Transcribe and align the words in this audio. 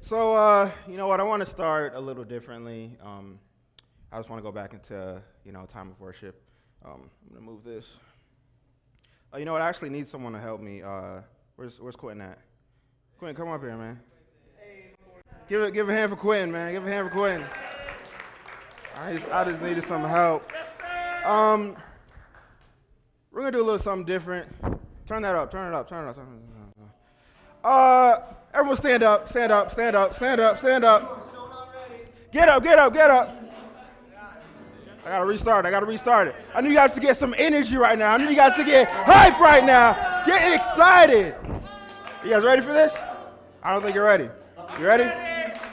So, 0.00 0.34
uh, 0.34 0.70
you 0.88 0.96
know 0.96 1.06
what? 1.06 1.20
I 1.20 1.24
want 1.24 1.44
to 1.44 1.50
start 1.50 1.94
a 1.94 2.00
little 2.00 2.24
differently. 2.24 2.96
Um, 3.02 3.38
I 4.10 4.16
just 4.18 4.30
want 4.30 4.38
to 4.40 4.42
go 4.42 4.52
back 4.52 4.72
into, 4.72 5.20
you 5.44 5.52
know, 5.52 5.66
time 5.66 5.90
of 5.90 6.00
worship. 6.00 6.40
Um, 6.84 7.10
I'm 7.26 7.34
gonna 7.34 7.44
move 7.44 7.64
this. 7.64 7.86
Uh, 9.34 9.38
you 9.38 9.44
know 9.44 9.52
what? 9.52 9.60
I 9.60 9.68
actually 9.68 9.90
need 9.90 10.08
someone 10.08 10.32
to 10.32 10.38
help 10.38 10.60
me. 10.60 10.82
Uh, 10.82 11.20
where's 11.56 11.78
Where's 11.80 11.96
Quentin 11.96 12.22
at? 12.22 12.38
Quentin, 13.18 13.36
come 13.36 13.52
up 13.52 13.60
here, 13.60 13.76
man. 13.76 14.00
Give 15.48 15.62
it, 15.62 15.74
give 15.74 15.88
a 15.88 15.92
hand 15.92 16.10
for 16.10 16.16
Quentin, 16.16 16.52
man. 16.52 16.72
Give 16.72 16.86
a 16.86 16.90
hand 16.90 17.10
for 17.10 17.14
Quentin. 17.14 17.46
I 18.96 19.14
just, 19.14 19.28
I 19.30 19.44
just 19.44 19.62
needed 19.62 19.84
some 19.84 20.04
help. 20.04 20.50
Um, 21.24 21.76
we're 23.30 23.40
gonna 23.40 23.52
do 23.52 23.60
a 23.60 23.62
little 23.62 23.78
something 23.78 24.06
different. 24.06 24.48
Turn 25.06 25.22
that 25.22 25.34
up. 25.34 25.50
Turn 25.50 25.72
it 25.72 25.76
up. 25.76 25.88
Turn 25.88 26.06
it 26.06 26.10
up. 26.10 26.16
Turn 26.16 26.26
it 26.26 26.82
up. 26.82 26.94
Uh, 27.64 28.34
everyone 28.54 28.76
stand 28.76 29.02
up. 29.02 29.28
Stand 29.28 29.52
up. 29.52 29.70
Stand 29.70 29.96
up. 29.96 30.16
Stand 30.16 30.40
up. 30.40 30.58
Stand 30.58 30.84
up. 30.84 31.14
Get 32.32 32.48
up. 32.48 32.62
Get 32.62 32.78
up. 32.78 32.92
Get 32.92 33.10
up. 33.10 33.34
I 35.04 35.10
gotta 35.10 35.24
restart. 35.24 35.64
it. 35.64 35.68
I 35.68 35.70
gotta 35.70 35.86
restart 35.86 36.28
it. 36.28 36.34
I 36.54 36.60
need 36.60 36.68
you 36.68 36.74
guys 36.74 36.92
to 36.92 37.00
get 37.00 37.16
some 37.16 37.34
energy 37.38 37.76
right 37.76 37.98
now. 37.98 38.12
I 38.12 38.18
need 38.18 38.28
you 38.28 38.36
guys 38.36 38.52
to 38.58 38.64
get 38.64 38.88
hype 38.90 39.40
right 39.40 39.64
now. 39.64 40.24
Get 40.26 40.54
excited. 40.54 41.34
You 42.22 42.30
guys 42.30 42.44
ready 42.44 42.60
for 42.60 42.74
this? 42.74 42.94
I 43.62 43.72
don't 43.72 43.82
think 43.82 43.94
you're 43.94 44.04
ready. 44.04 44.28
You 44.78 44.86
ready? 44.86 45.10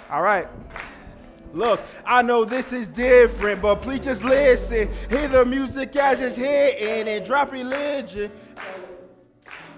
All 0.10 0.22
right. 0.22 0.48
Look, 1.54 1.82
I 2.06 2.22
know 2.22 2.46
this 2.46 2.72
is 2.72 2.88
different, 2.88 3.62
but 3.62 3.82
please 3.82 4.02
just 4.02 4.24
listen. 4.24 4.90
Hear 5.10 5.28
the 5.28 5.44
music 5.44 5.96
as 5.96 6.22
it's 6.22 6.36
hitting 6.36 7.08
and 7.08 7.26
drop 7.26 7.52
religion. 7.52 8.32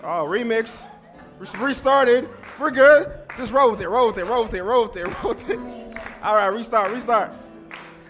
Oh, 0.03 0.25
remix. 0.25 0.69
Restarted. 1.39 2.29
We're 2.59 2.71
good. 2.71 3.11
Just 3.37 3.53
roll 3.53 3.71
with 3.71 3.81
it, 3.81 3.89
roll 3.89 4.07
with 4.07 4.17
it, 4.17 4.25
roll 4.25 4.43
with 4.43 4.53
it, 4.55 4.63
roll 4.63 4.87
with 4.87 4.97
it, 4.97 5.05
roll 5.23 5.33
with 5.33 5.49
it. 5.49 5.59
All 6.23 6.35
right, 6.35 6.47
restart, 6.47 6.91
restart. 6.91 7.31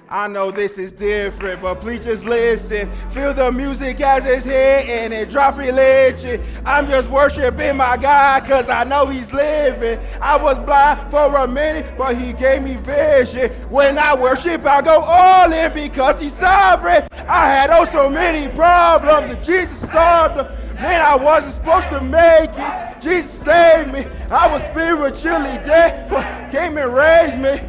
I 0.09 0.29
know 0.29 0.51
this 0.51 0.77
is 0.77 0.93
different, 0.93 1.61
but 1.61 1.81
please 1.81 2.05
just 2.05 2.23
listen. 2.23 2.89
Feel 3.11 3.33
the 3.33 3.51
music 3.51 3.99
as 3.99 4.25
it's 4.25 4.45
hitting 4.45 4.89
and 4.89 5.13
it 5.13 5.29
drop 5.29 5.57
religion. 5.57 6.41
I'm 6.65 6.87
just 6.87 7.09
worshiping 7.09 7.75
my 7.75 7.97
God 7.97 8.43
because 8.43 8.69
I 8.69 8.85
know 8.85 9.07
He's 9.07 9.33
living. 9.33 9.99
I 10.21 10.37
was 10.37 10.57
blind 10.59 11.11
for 11.11 11.35
a 11.35 11.45
minute, 11.45 11.97
but 11.97 12.15
He 12.15 12.31
gave 12.31 12.61
me 12.61 12.75
vision. 12.75 13.51
When 13.69 13.97
I 13.97 14.15
worship, 14.15 14.65
I 14.65 14.81
go 14.81 15.01
all 15.01 15.51
in 15.51 15.73
because 15.73 16.21
He's 16.21 16.33
sovereign. 16.33 17.05
I 17.11 17.49
had 17.49 17.69
oh 17.71 17.83
so 17.83 18.09
many 18.09 18.47
problems, 18.55 19.31
and 19.31 19.43
Jesus 19.43 19.77
solved 19.91 20.37
them. 20.37 20.66
Man, 20.79 21.01
I 21.01 21.15
wasn't 21.15 21.55
supposed 21.55 21.89
to 21.89 22.01
make 22.01 22.51
it. 22.53 23.01
Jesus 23.01 23.31
saved 23.31 23.91
me. 23.91 24.05
I 24.29 24.51
was 24.51 24.61
spiritually 24.63 25.57
dead, 25.65 26.07
but 26.07 26.51
came 26.51 26.77
and 26.77 26.93
raised 26.93 27.39
me. 27.39 27.59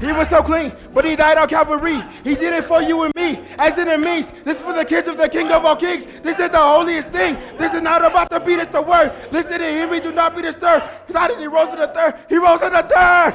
He 0.00 0.12
was 0.12 0.28
so 0.28 0.42
clean, 0.42 0.72
but 0.94 1.04
he 1.04 1.16
died 1.16 1.36
on 1.36 1.48
Calvary. 1.48 2.00
He 2.24 2.34
did 2.34 2.54
it 2.54 2.64
for 2.64 2.80
you 2.80 3.02
and 3.02 3.12
me, 3.14 3.40
as 3.58 3.76
it 3.76 3.88
means. 4.00 4.32
This 4.44 4.56
is 4.56 4.62
for 4.62 4.72
the 4.72 4.84
kids 4.84 5.06
of 5.08 5.18
the 5.18 5.28
King 5.28 5.50
of 5.50 5.64
all 5.64 5.76
kings. 5.76 6.06
This 6.06 6.38
is 6.38 6.50
the 6.50 6.58
holiest 6.58 7.10
thing. 7.10 7.36
This 7.58 7.74
is 7.74 7.82
not 7.82 8.02
about 8.04 8.30
the 8.30 8.38
beat, 8.38 8.58
it's 8.58 8.70
the 8.70 8.80
word. 8.80 9.12
Listen 9.30 9.58
to 9.58 9.66
him, 9.66 9.90
we 9.90 10.00
do 10.00 10.12
not 10.12 10.34
be 10.34 10.42
disturbed. 10.42 10.86
Because 11.06 11.20
I 11.20 11.28
didn't 11.28 11.40
he 11.40 11.46
rose 11.48 11.72
in 11.72 11.80
the 11.80 11.88
third. 11.88 12.14
He 12.28 12.36
rose 12.36 12.62
in 12.62 12.72
the 12.72 12.82
third. 12.84 13.34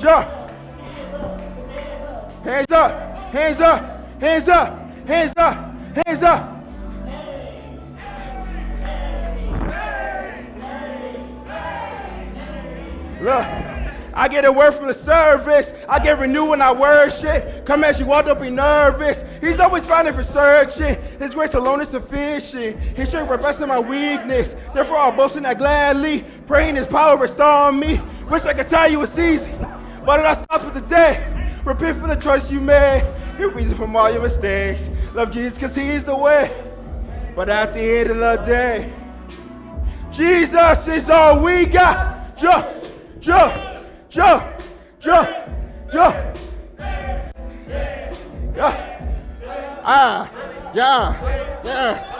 Jump. 0.00 0.28
Hands 2.44 2.70
up, 2.70 2.92
hands 3.32 3.60
up, 3.60 4.20
hands 4.20 4.48
up, 4.48 5.06
hands 5.06 5.32
up, 5.36 5.74
hands 6.06 6.22
up. 6.22 6.53
Look. 13.24 13.46
I 14.16 14.28
get 14.28 14.44
a 14.44 14.52
word 14.52 14.72
from 14.72 14.86
the 14.86 14.94
service. 14.94 15.72
I 15.88 15.98
get 15.98 16.20
renewed 16.20 16.50
when 16.50 16.62
I 16.62 16.72
worship. 16.72 17.66
Come 17.66 17.82
as 17.82 17.98
you 17.98 18.06
walk, 18.06 18.26
don't 18.26 18.40
be 18.40 18.50
nervous. 18.50 19.24
He's 19.40 19.58
always 19.58 19.84
finding 19.84 20.14
for 20.14 20.22
searching. 20.22 20.96
His 21.18 21.30
grace 21.30 21.54
alone 21.54 21.80
is 21.80 21.88
sufficient. 21.88 22.78
His 22.78 23.08
strength 23.08 23.28
will 23.28 23.38
blessing 23.38 23.66
my 23.66 23.80
weakness. 23.80 24.54
Therefore, 24.72 24.98
I'll 24.98 25.10
boast 25.10 25.34
in 25.34 25.42
that 25.42 25.58
gladly. 25.58 26.24
Praying 26.46 26.76
His 26.76 26.86
power 26.86 27.16
restore 27.16 27.72
me. 27.72 28.00
Wish 28.30 28.44
I 28.44 28.54
could 28.54 28.68
tell 28.68 28.88
you 28.88 29.02
it's 29.02 29.18
easy, 29.18 29.50
but 30.06 30.20
it 30.20 30.26
all 30.26 30.34
starts 30.36 30.64
with 30.64 30.74
the 30.74 30.82
day. 30.82 31.50
Repent 31.64 31.98
for 31.98 32.06
the 32.06 32.16
choice 32.16 32.50
you 32.50 32.60
made. 32.60 33.10
He'll 33.36 33.50
reason 33.50 33.74
from 33.74 33.96
all 33.96 34.12
your 34.12 34.22
mistakes. 34.22 34.88
Love 35.14 35.32
Jesus 35.32 35.54
because 35.54 35.74
He 35.74 35.88
is 35.88 36.04
the 36.04 36.16
way. 36.16 36.52
But 37.34 37.48
at 37.48 37.72
the 37.72 37.80
end 37.80 38.10
of 38.10 38.18
the 38.18 38.36
day, 38.46 38.92
Jesus 40.12 40.86
is 40.86 41.10
all 41.10 41.42
we 41.42 41.66
got. 41.66 42.36
Jump, 42.36 42.66
jump 43.24 43.74
jump, 44.14 44.44
jump, 45.00 45.28
jump. 45.90 46.14
Yeah. 48.54 49.00
Ah, 49.82 50.30
yeah, 50.72 51.18
yeah. 51.64 52.10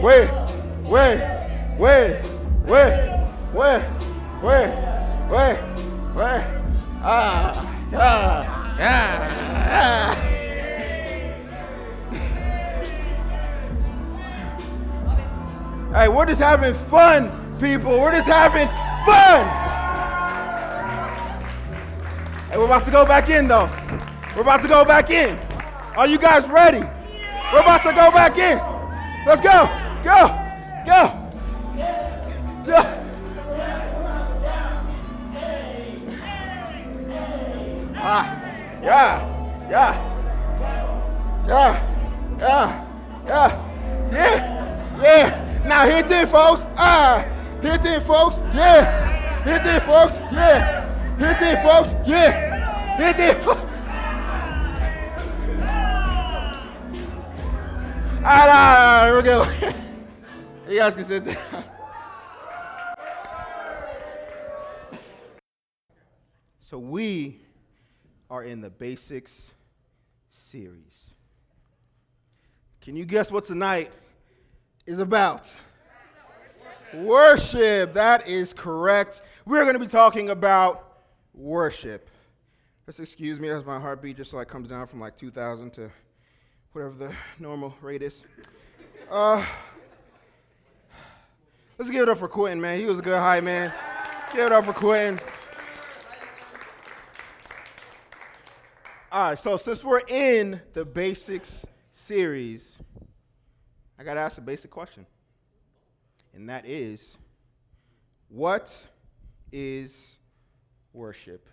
Wait, 0.00 0.30
wait, 0.84 1.20
wait, 1.78 2.20
wait, 2.68 3.00
wait, 3.54 3.82
wait, 4.42 4.72
wait. 5.30 5.67
Ah, 7.00 7.88
ah, 7.94 8.76
ah. 8.80 10.14
Hey, 15.94 16.08
we're 16.08 16.26
just 16.26 16.40
having 16.40 16.74
fun, 16.74 17.30
people. 17.60 18.00
We're 18.00 18.12
just 18.12 18.26
having 18.26 18.68
fun. 19.06 19.46
Hey, 22.50 22.58
we're 22.58 22.64
about 22.64 22.84
to 22.84 22.90
go 22.90 23.06
back 23.06 23.28
in, 23.30 23.46
though. 23.46 23.70
We're 24.34 24.42
about 24.42 24.62
to 24.62 24.68
go 24.68 24.84
back 24.84 25.10
in. 25.10 25.38
Are 25.96 26.06
you 26.06 26.18
guys 26.18 26.48
ready? 26.48 26.80
We're 27.52 27.60
about 27.60 27.82
to 27.82 27.92
go 27.92 28.10
back 28.10 28.36
in. 28.38 28.58
Let's 29.24 29.40
go. 29.40 29.66
Go. 30.02 30.28
Go. 30.84 31.17
Yeah, 38.88 39.68
yeah, 39.68 39.92
yeah, 41.46 41.72
yeah, 42.38 42.68
yeah, 43.26 44.10
yeah, 44.10 45.02
yeah. 45.02 45.62
Now 45.66 45.84
hit 45.84 46.10
it, 46.10 46.26
folks. 46.26 46.62
Ah, 46.74 47.22
hit 47.60 47.84
it, 47.84 48.02
folks. 48.02 48.38
Yeah, 48.54 49.44
hit 49.44 49.66
it, 49.66 49.82
folks. 49.82 50.14
Yeah, 50.32 51.16
hit 51.18 51.42
it, 51.42 51.62
folks. 51.62 52.08
Yeah, 52.08 52.96
hit 52.96 53.20
it. 53.20 53.46
All 58.18 58.24
right, 58.24 58.48
all 58.48 59.12
right, 59.12 59.16
we 59.16 59.22
go. 59.22 59.44
you 60.72 60.78
guys 60.78 60.96
can 60.96 61.04
sit 61.04 61.24
down. 61.24 61.64
So 66.62 66.78
we 66.78 67.40
are 68.30 68.44
in 68.44 68.60
the 68.60 68.70
basics 68.70 69.52
series. 70.30 70.82
Can 72.80 72.96
you 72.96 73.04
guess 73.04 73.30
what 73.30 73.44
tonight 73.44 73.90
is 74.86 74.98
about? 74.98 75.48
Worship. 76.92 77.04
worship. 77.04 77.94
That 77.94 78.28
is 78.28 78.52
correct. 78.52 79.22
We're 79.44 79.62
going 79.62 79.74
to 79.74 79.80
be 79.80 79.86
talking 79.86 80.30
about 80.30 81.02
worship. 81.34 82.10
Just 82.86 83.00
excuse 83.00 83.38
me 83.38 83.48
as 83.48 83.64
my 83.64 83.78
heartbeat 83.78 84.16
just 84.16 84.32
like 84.32 84.48
comes 84.48 84.68
down 84.68 84.86
from 84.86 85.00
like 85.00 85.16
2,000 85.16 85.70
to 85.74 85.90
whatever 86.72 86.94
the 86.94 87.12
normal 87.38 87.74
rate 87.82 88.02
is. 88.02 88.22
Uh, 89.10 89.44
let's 91.76 91.90
give 91.90 92.02
it 92.02 92.08
up 92.08 92.18
for 92.18 92.28
Quentin, 92.28 92.60
man. 92.60 92.78
He 92.78 92.86
was 92.86 92.98
a 92.98 93.02
good 93.02 93.18
high 93.18 93.40
man. 93.40 93.72
Give 94.32 94.46
it 94.46 94.52
up 94.52 94.64
for 94.64 94.72
Quentin. 94.72 95.18
All 99.10 99.22
right, 99.30 99.38
so 99.38 99.56
since 99.56 99.82
we're 99.82 100.00
in 100.00 100.60
the 100.74 100.84
basics 100.84 101.64
series, 101.92 102.70
I 103.98 104.04
got 104.04 104.14
to 104.14 104.20
ask 104.20 104.36
a 104.36 104.42
basic 104.42 104.70
question. 104.70 105.06
And 106.34 106.50
that 106.50 106.66
is 106.66 107.02
what 108.28 108.70
is 109.50 110.18
worship? 110.92 111.46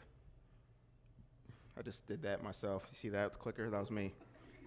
I 1.79 1.81
just 1.81 2.05
did 2.07 2.23
that 2.23 2.43
myself. 2.43 2.83
You 2.91 2.97
see 2.99 3.09
that 3.09 3.39
clicker? 3.39 3.69
That 3.69 3.79
was 3.79 3.89
me. 3.89 4.11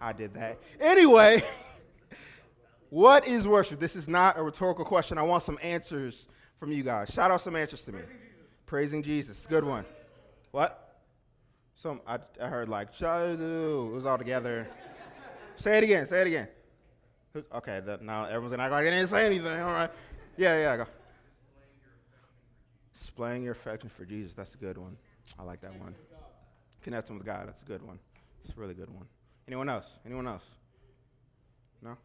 I 0.01 0.15
did 0.15 0.33
that. 0.35 0.59
Anyway, 0.81 1.45
what 2.89 3.29
is 3.29 3.47
worship? 3.47 3.81
This 3.81 3.97
is 3.97 4.09
not 4.09 4.39
a 4.39 4.43
rhetorical 4.43 4.87
question. 4.87 5.19
I 5.19 5.23
want 5.23 5.43
some 5.43 5.59
answers 5.61 6.25
from 6.59 6.73
you 6.73 6.83
guys. 6.83 7.11
Shout 7.11 7.31
out 7.31 7.43
some 7.43 7.55
answers 7.55 7.85
to 7.85 7.93
me. 7.93 8.01
Praising 8.65 9.03
Jesus. 9.03 9.47
Good 9.47 9.65
one. 9.65 9.85
What? 10.53 10.88
Some 11.81 12.01
I, 12.07 12.19
I 12.43 12.49
heard 12.49 12.69
like 12.69 12.93
Shadu. 12.97 13.91
It 13.91 13.95
was 13.95 14.05
all 14.05 14.19
together. 14.19 14.67
say 15.57 15.79
it 15.79 15.85
again. 15.85 16.07
Say 16.07 16.23
it 16.23 16.27
again. 16.27 16.49
Okay, 17.55 17.81
the, 17.81 17.99
now 18.03 18.25
everyone's 18.25 18.51
gonna 18.51 18.65
act 18.65 18.73
like 18.73 18.85
they 18.85 18.91
didn't 18.91 19.09
say 19.09 19.27
anything. 19.27 19.61
All 19.61 19.73
right. 19.73 19.91
Yeah, 20.37 20.59
yeah. 20.59 20.77
Go. 20.79 20.87
Displaying 22.95 23.45
your 23.45 23.53
affection 23.53 23.89
for 23.97 24.05
Jesus. 24.05 24.33
That's 24.35 24.55
a 24.55 24.59
good 24.59 24.77
one. 24.77 24.97
I 25.39 25.45
like 25.45 25.61
that 25.61 25.79
one. 25.79 25.95
Connecting 26.83 27.17
with 27.17 27.27
God. 27.27 27.47
That's 27.47 27.63
a 27.63 27.67
good 27.67 27.87
one. 27.87 27.99
It's 28.45 28.57
a 28.57 28.61
really 28.61 28.75
good 28.75 28.91
one. 28.91 29.07
Anyone 29.47 29.69
else? 29.69 29.87
Anyone 30.05 30.27
else? 30.27 30.43
No? 31.83 31.97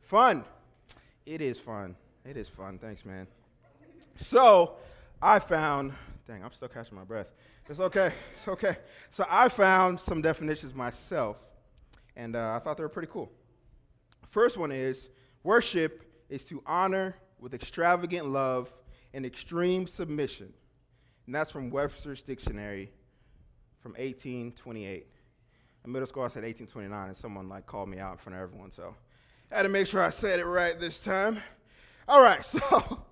Fun. 0.00 0.44
It 1.26 1.40
is 1.40 1.58
fun. 1.58 1.96
It 2.24 2.36
is 2.36 2.48
fun. 2.48 2.78
Thanks, 2.78 3.04
man. 3.04 3.26
So, 4.20 4.76
I 5.20 5.38
found, 5.38 5.92
dang, 6.26 6.44
I'm 6.44 6.52
still 6.52 6.68
catching 6.68 6.96
my 6.96 7.04
breath. 7.04 7.28
It's 7.68 7.80
okay. 7.80 8.12
It's 8.36 8.48
okay. 8.48 8.76
So, 9.10 9.24
I 9.28 9.48
found 9.48 10.00
some 10.00 10.22
definitions 10.22 10.74
myself, 10.74 11.36
and 12.16 12.36
uh, 12.36 12.54
I 12.54 12.58
thought 12.58 12.76
they 12.76 12.82
were 12.82 12.88
pretty 12.88 13.10
cool. 13.12 13.30
First 14.28 14.56
one 14.56 14.72
is 14.72 15.08
worship 15.42 16.02
is 16.28 16.44
to 16.44 16.62
honor 16.66 17.16
with 17.38 17.54
extravagant 17.54 18.26
love 18.26 18.72
and 19.14 19.24
extreme 19.24 19.86
submission. 19.86 20.52
And 21.26 21.34
that's 21.34 21.50
from 21.50 21.70
Webster's 21.70 22.22
Dictionary 22.22 22.90
from 23.80 23.92
1828. 23.92 25.06
In 25.84 25.92
middle 25.92 26.06
school, 26.06 26.24
I 26.24 26.28
said 26.28 26.42
1829, 26.42 27.08
and 27.08 27.16
someone 27.16 27.48
like 27.48 27.66
called 27.66 27.88
me 27.88 27.98
out 27.98 28.12
in 28.12 28.18
front 28.18 28.36
of 28.36 28.42
everyone, 28.42 28.72
so 28.72 28.94
I 29.52 29.56
had 29.56 29.62
to 29.62 29.68
make 29.68 29.86
sure 29.86 30.02
I 30.02 30.10
said 30.10 30.40
it 30.40 30.44
right 30.44 30.78
this 30.78 31.00
time. 31.00 31.38
All 32.08 32.20
right, 32.20 32.44
so 32.44 33.04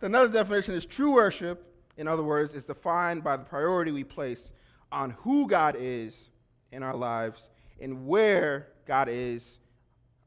another 0.00 0.28
definition 0.28 0.74
is 0.74 0.84
true 0.84 1.14
worship, 1.14 1.71
in 1.96 2.08
other 2.08 2.22
words, 2.22 2.54
is 2.54 2.64
defined 2.64 3.22
by 3.22 3.36
the 3.36 3.44
priority 3.44 3.92
we 3.92 4.04
place 4.04 4.52
on 4.90 5.10
who 5.10 5.46
God 5.46 5.76
is 5.78 6.16
in 6.70 6.82
our 6.82 6.96
lives 6.96 7.48
and 7.80 8.06
where 8.06 8.68
God 8.86 9.08
is 9.08 9.58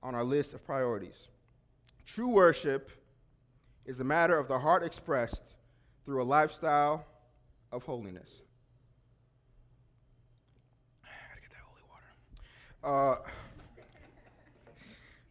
on 0.03 0.15
our 0.15 0.23
list 0.23 0.53
of 0.53 0.65
priorities. 0.65 1.27
True 2.05 2.29
worship 2.29 2.91
is 3.85 3.99
a 3.99 4.03
matter 4.03 4.37
of 4.37 4.47
the 4.47 4.59
heart 4.59 4.83
expressed 4.83 5.41
through 6.05 6.21
a 6.21 6.25
lifestyle 6.25 7.05
of 7.71 7.83
holiness. 7.83 8.29
Gotta 11.03 11.41
get 11.41 11.49
that 11.51 11.63
holy 11.65 11.81
water. 11.89 13.21
Uh, 13.23 13.29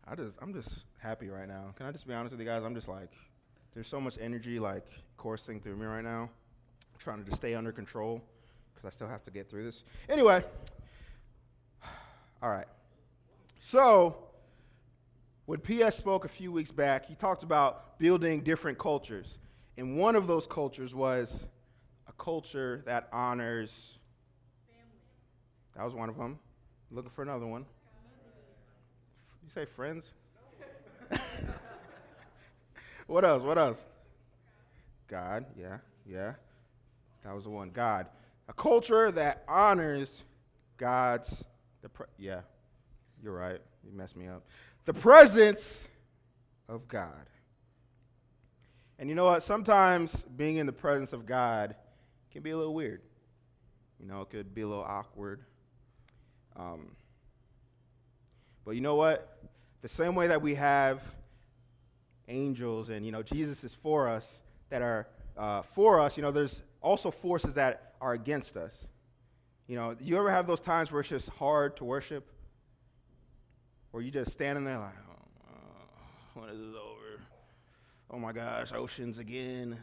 I 0.10 0.14
just, 0.16 0.36
I'm 0.42 0.52
just 0.52 0.84
happy 0.98 1.28
right 1.28 1.46
now. 1.46 1.72
Can 1.76 1.86
I 1.86 1.92
just 1.92 2.06
be 2.06 2.14
honest 2.14 2.32
with 2.32 2.40
you 2.40 2.46
guys? 2.46 2.64
I'm 2.64 2.74
just 2.74 2.88
like, 2.88 3.12
there's 3.74 3.88
so 3.88 4.00
much 4.00 4.18
energy 4.20 4.58
like 4.58 4.86
coursing 5.16 5.60
through 5.60 5.76
me 5.76 5.86
right 5.86 6.04
now. 6.04 6.22
I'm 6.22 6.98
trying 6.98 7.18
to 7.18 7.24
just 7.24 7.36
stay 7.36 7.54
under 7.54 7.72
control 7.72 8.22
because 8.74 8.86
I 8.86 8.90
still 8.90 9.08
have 9.08 9.22
to 9.24 9.30
get 9.30 9.48
through 9.48 9.64
this. 9.64 9.82
Anyway, 10.08 10.42
all 12.42 12.50
right. 12.50 12.66
So, 13.60 14.16
when 15.46 15.60
PS 15.60 15.96
spoke 15.96 16.24
a 16.24 16.28
few 16.28 16.52
weeks 16.52 16.70
back, 16.70 17.04
he 17.06 17.14
talked 17.14 17.42
about 17.42 17.98
building 17.98 18.42
different 18.42 18.78
cultures. 18.78 19.38
And 19.76 19.96
one 19.96 20.16
of 20.16 20.26
those 20.26 20.46
cultures 20.46 20.94
was 20.94 21.44
a 22.08 22.12
culture 22.12 22.82
that 22.86 23.08
honors. 23.12 23.98
Family. 24.66 24.82
That 25.76 25.84
was 25.84 25.94
one 25.94 26.08
of 26.08 26.16
them. 26.16 26.38
Looking 26.90 27.10
for 27.10 27.22
another 27.22 27.46
one. 27.46 27.66
You 29.42 29.50
say 29.54 29.64
friends? 29.64 30.12
what 33.06 33.24
else? 33.24 33.42
What 33.42 33.58
else? 33.58 33.84
God, 35.14 35.44
yeah, 35.56 35.78
yeah. 36.04 36.32
That 37.22 37.36
was 37.36 37.44
the 37.44 37.50
one. 37.50 37.70
God. 37.70 38.08
A 38.48 38.52
culture 38.52 39.12
that 39.12 39.44
honors 39.46 40.24
God's. 40.76 41.44
The 41.82 41.88
pre- 41.88 42.06
yeah, 42.18 42.40
you're 43.22 43.32
right. 43.32 43.60
You 43.84 43.92
messed 43.92 44.16
me 44.16 44.26
up. 44.26 44.42
The 44.86 44.92
presence 44.92 45.86
of 46.68 46.88
God. 46.88 47.28
And 48.98 49.08
you 49.08 49.14
know 49.14 49.26
what? 49.26 49.44
Sometimes 49.44 50.24
being 50.36 50.56
in 50.56 50.66
the 50.66 50.72
presence 50.72 51.12
of 51.12 51.26
God 51.26 51.76
can 52.32 52.42
be 52.42 52.50
a 52.50 52.56
little 52.56 52.74
weird. 52.74 53.00
You 54.00 54.06
know, 54.06 54.22
it 54.22 54.30
could 54.30 54.52
be 54.52 54.62
a 54.62 54.66
little 54.66 54.82
awkward. 54.82 55.44
Um, 56.56 56.88
but 58.64 58.72
you 58.72 58.80
know 58.80 58.96
what? 58.96 59.38
The 59.80 59.88
same 59.88 60.16
way 60.16 60.26
that 60.26 60.42
we 60.42 60.56
have 60.56 61.02
angels 62.26 62.88
and, 62.88 63.06
you 63.06 63.12
know, 63.12 63.22
Jesus 63.22 63.62
is 63.62 63.74
for 63.74 64.08
us, 64.08 64.40
that 64.74 64.82
are 64.82 65.06
uh, 65.36 65.62
for 65.62 66.00
us, 66.00 66.16
you 66.16 66.22
know, 66.24 66.32
there's 66.32 66.60
also 66.82 67.08
forces 67.08 67.54
that 67.54 67.92
are 68.00 68.12
against 68.12 68.56
us. 68.56 68.74
You 69.68 69.76
know, 69.76 69.94
you 70.00 70.16
ever 70.18 70.32
have 70.32 70.48
those 70.48 70.58
times 70.58 70.90
where 70.90 70.98
it's 70.98 71.10
just 71.10 71.28
hard 71.28 71.76
to 71.76 71.84
worship? 71.84 72.26
Where 73.92 74.02
you 74.02 74.10
just 74.10 74.32
standing 74.32 74.64
there 74.64 74.80
like, 74.80 74.94
oh, 75.08 75.52
uh, 75.52 76.40
when 76.40 76.50
is 76.50 76.58
this 76.58 76.74
over? 76.74 77.22
Oh 78.10 78.18
my 78.18 78.32
gosh, 78.32 78.72
oceans 78.72 79.18
again. 79.18 79.78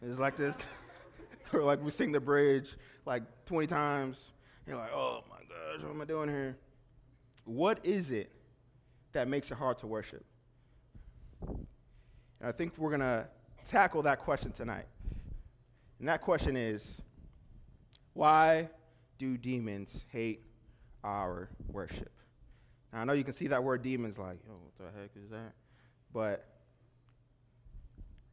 It's 0.00 0.18
like 0.18 0.34
this. 0.38 0.56
or 1.52 1.62
like 1.62 1.84
we 1.84 1.90
sing 1.90 2.10
the 2.10 2.18
bridge 2.18 2.74
like 3.04 3.22
20 3.44 3.66
times. 3.66 4.16
You're 4.66 4.76
like, 4.76 4.94
oh 4.94 5.24
my 5.28 5.40
gosh, 5.46 5.84
what 5.84 5.94
am 5.94 6.00
I 6.00 6.06
doing 6.06 6.30
here? 6.30 6.56
What 7.44 7.84
is 7.84 8.12
it 8.12 8.32
that 9.12 9.28
makes 9.28 9.50
it 9.50 9.58
hard 9.58 9.76
to 9.80 9.86
worship? 9.86 10.24
And 11.46 11.66
I 12.48 12.52
think 12.52 12.78
we're 12.78 12.88
going 12.88 13.00
to 13.00 13.26
tackle 13.66 14.02
that 14.02 14.20
question 14.20 14.52
tonight. 14.52 14.86
And 15.98 16.08
that 16.08 16.22
question 16.22 16.56
is 16.56 16.96
why 18.12 18.68
do 19.18 19.36
demons 19.36 20.04
hate 20.10 20.42
our 21.04 21.48
worship? 21.70 22.12
Now, 22.92 23.00
I 23.00 23.04
know 23.04 23.12
you 23.12 23.24
can 23.24 23.34
see 23.34 23.48
that 23.48 23.62
word 23.62 23.82
demons 23.82 24.18
like, 24.18 24.38
oh, 24.48 24.54
what 24.62 24.94
the 24.94 25.00
heck 25.00 25.10
is 25.22 25.30
that? 25.30 25.52
But 26.12 26.46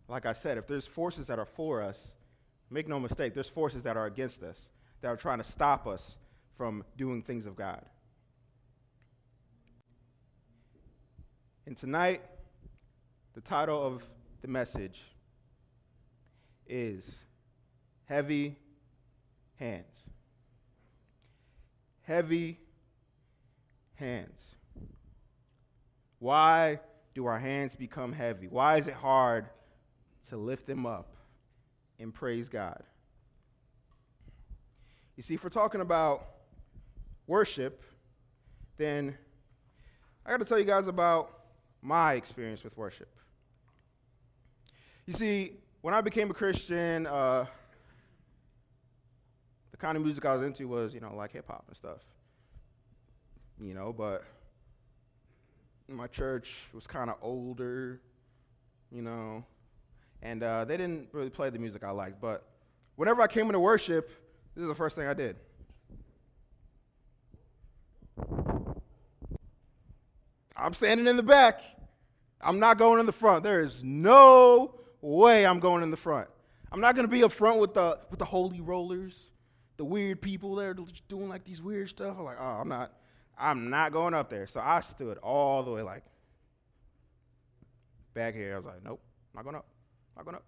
like 0.08 0.26
I 0.26 0.34
said, 0.34 0.58
if 0.58 0.68
there's 0.68 0.88
forces 0.88 1.28
that 1.28 1.40
are 1.40 1.46
for 1.46 1.82
us, 1.82 1.98
make 2.70 2.88
no 2.88 3.00
mistake, 3.00 3.34
there's 3.34 3.50
forces 3.50 3.84
that 3.84 3.98
are 3.98 4.06
against 4.06 4.44
us, 4.44 4.70
that 5.02 5.08
are 5.08 5.18
trying 5.18 5.40
to 5.40 5.44
stop 5.44 5.88
us 5.88 6.16
from 6.56 6.84
doing 6.98 7.22
things 7.22 7.46
of 7.46 7.56
God. 7.56 7.84
And 11.66 11.78
tonight, 11.78 12.22
the 13.34 13.42
title 13.42 13.82
of 13.86 14.04
the 14.42 14.48
message 14.48 15.00
is 16.74 17.20
Heavy 18.06 18.58
Hands. 19.60 19.86
Heavy 22.02 22.58
Hands. 23.94 24.40
Why 26.18 26.80
do 27.14 27.28
our 27.28 27.38
hands 27.38 27.76
become 27.76 28.12
heavy? 28.12 28.48
Why 28.48 28.78
is 28.78 28.88
it 28.88 28.96
hard 28.96 29.46
to 30.30 30.38
lift 30.38 30.66
them 30.66 30.88
up 30.88 31.14
and 32.00 32.12
praise 32.12 32.50
God? 32.50 32.82
You 35.16 35.22
see, 35.22 35.36
if 35.36 35.44
we're 35.44 35.52
talking 35.52 35.82
about 35.82 36.26
worship, 37.28 37.84
then 38.78 39.16
I 40.26 40.32
got 40.32 40.40
to 40.40 40.46
tell 40.46 40.58
you 40.58 40.66
guys 40.66 40.88
about 40.88 41.30
my 41.84 42.14
experience 42.14 42.64
with 42.64 42.76
worship. 42.76 43.14
You 45.06 45.14
see, 45.14 45.58
when 45.84 45.94
I 45.94 46.00
became 46.00 46.32
a 46.32 46.34
Christian, 46.34 47.06
uh, 47.06 47.46
the 49.72 49.78
kind 49.78 49.98
of 49.98 50.04
music 50.04 50.24
I 50.24 50.34
was 50.34 50.42
into 50.42 50.66
was, 50.66 50.94
you 50.94 51.02
know, 51.02 51.14
like 51.14 51.34
hip 51.34 51.46
hop 51.46 51.66
and 51.68 51.76
stuff. 51.76 52.00
You 53.60 53.74
know, 53.74 53.92
but 53.92 54.24
my 55.90 56.08
church 56.08 56.54
was 56.74 56.88
kind 56.88 57.10
of 57.10 57.18
older, 57.22 58.00
you 58.94 59.02
know, 59.02 59.44
and 60.22 60.42
uh, 60.42 60.64
they 60.64 60.78
didn't 60.78 61.10
really 61.12 61.30
play 61.30 61.50
the 61.50 61.60
music 61.60 61.84
I 61.84 61.92
liked. 61.92 62.22
But 62.22 62.48
whenever 62.96 63.22
I 63.22 63.28
came 63.28 63.48
into 63.48 63.60
worship, 63.60 64.10
this 64.56 64.62
is 64.62 64.70
the 64.70 64.76
first 64.76 64.96
thing 64.96 65.08
I 65.08 65.14
did. 65.14 65.36
I'm 70.56 70.74
standing 70.74 71.08
in 71.08 71.18
the 71.18 71.24
back. 71.24 71.60
I'm 72.40 72.60
not 72.60 72.78
going 72.78 73.02
in 73.02 73.06
the 73.06 73.12
front. 73.12 73.44
There 73.44 73.60
is 73.60 73.84
no 73.84 74.76
way 75.04 75.46
I'm 75.46 75.60
going 75.60 75.84
in 75.84 75.92
the 75.92 75.98
front. 75.98 76.28
I'm 76.72 76.80
not 76.80 76.96
going 76.96 77.08
to 77.08 77.12
be 77.12 77.24
up 77.24 77.32
front 77.32 77.60
with 77.60 77.74
the 77.74 78.00
with 78.10 78.20
the 78.20 78.26
holy 78.26 78.62
rollers, 78.62 79.14
the 79.78 79.86
weird 79.86 80.22
people 80.22 80.56
that 80.56 80.64
are 80.66 80.76
doing 81.08 81.30
like 81.30 81.44
these 81.44 81.62
weird 81.62 81.90
stuff. 81.90 82.16
I'm 82.18 82.26
like, 82.26 82.38
oh, 82.40 82.44
I'm 82.44 82.68
not, 82.68 82.94
I'm 83.38 83.70
not 83.70 83.92
going 83.92 84.14
up 84.14 84.30
there. 84.30 84.48
So 84.48 84.60
I 84.60 84.82
stood 84.82 85.18
all 85.20 85.62
the 85.64 85.72
way 85.72 85.82
like 85.84 86.04
back 88.14 88.34
here. 88.34 88.54
I 88.54 88.58
was 88.58 88.66
like, 88.66 88.84
nope, 88.84 89.02
not 89.36 89.44
going 89.44 89.56
up, 89.56 89.66
not 90.16 90.26
going 90.26 90.36
up. 90.36 90.46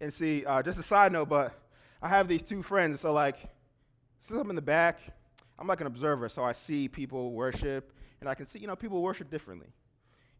And 0.00 0.12
see, 0.12 0.44
uh, 0.44 0.62
just 0.62 0.78
a 0.78 0.82
side 0.82 1.12
note, 1.12 1.28
but 1.28 1.58
I 2.02 2.08
have 2.08 2.28
these 2.28 2.42
two 2.42 2.62
friends. 2.62 3.00
So 3.00 3.12
like, 3.12 3.36
since 4.22 4.38
I'm 4.38 4.50
in 4.50 4.56
the 4.56 4.62
back, 4.62 5.00
I'm 5.58 5.66
like 5.66 5.80
an 5.80 5.86
observer. 5.86 6.28
So 6.28 6.42
I 6.42 6.52
see 6.52 6.88
people 6.88 7.32
worship, 7.32 7.92
and 8.20 8.28
I 8.28 8.34
can 8.34 8.46
see, 8.46 8.58
you 8.58 8.66
know, 8.66 8.76
people 8.76 9.00
worship 9.00 9.30
differently. 9.30 9.68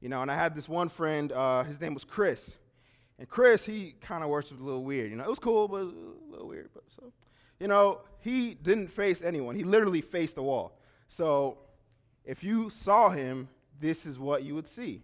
You 0.00 0.08
know, 0.08 0.22
and 0.22 0.30
I 0.30 0.34
had 0.34 0.54
this 0.54 0.68
one 0.68 0.88
friend, 0.88 1.30
uh, 1.30 1.62
his 1.64 1.80
name 1.80 1.94
was 1.94 2.04
Chris. 2.04 2.50
And 3.18 3.28
Chris, 3.28 3.66
he 3.66 3.94
kind 4.00 4.24
of 4.24 4.30
worshipped 4.30 4.60
a 4.60 4.64
little 4.64 4.82
weird. 4.82 5.10
You 5.10 5.16
know, 5.16 5.24
it 5.24 5.28
was 5.28 5.38
cool, 5.38 5.68
but 5.68 5.82
a 5.82 5.92
little 6.30 6.48
weird. 6.48 6.70
But 6.72 6.84
so, 6.96 7.12
you 7.58 7.68
know, 7.68 8.00
he 8.20 8.54
didn't 8.54 8.88
face 8.88 9.22
anyone. 9.22 9.56
He 9.56 9.64
literally 9.64 10.00
faced 10.00 10.36
the 10.36 10.42
wall. 10.42 10.78
So 11.08 11.58
if 12.24 12.42
you 12.42 12.70
saw 12.70 13.10
him, 13.10 13.48
this 13.78 14.06
is 14.06 14.18
what 14.18 14.42
you 14.42 14.54
would 14.54 14.70
see. 14.70 15.02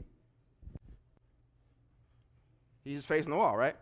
He's 2.85 2.97
just 2.97 3.09
facing 3.09 3.31
the 3.31 3.37
wall, 3.37 3.57
right? 3.57 3.76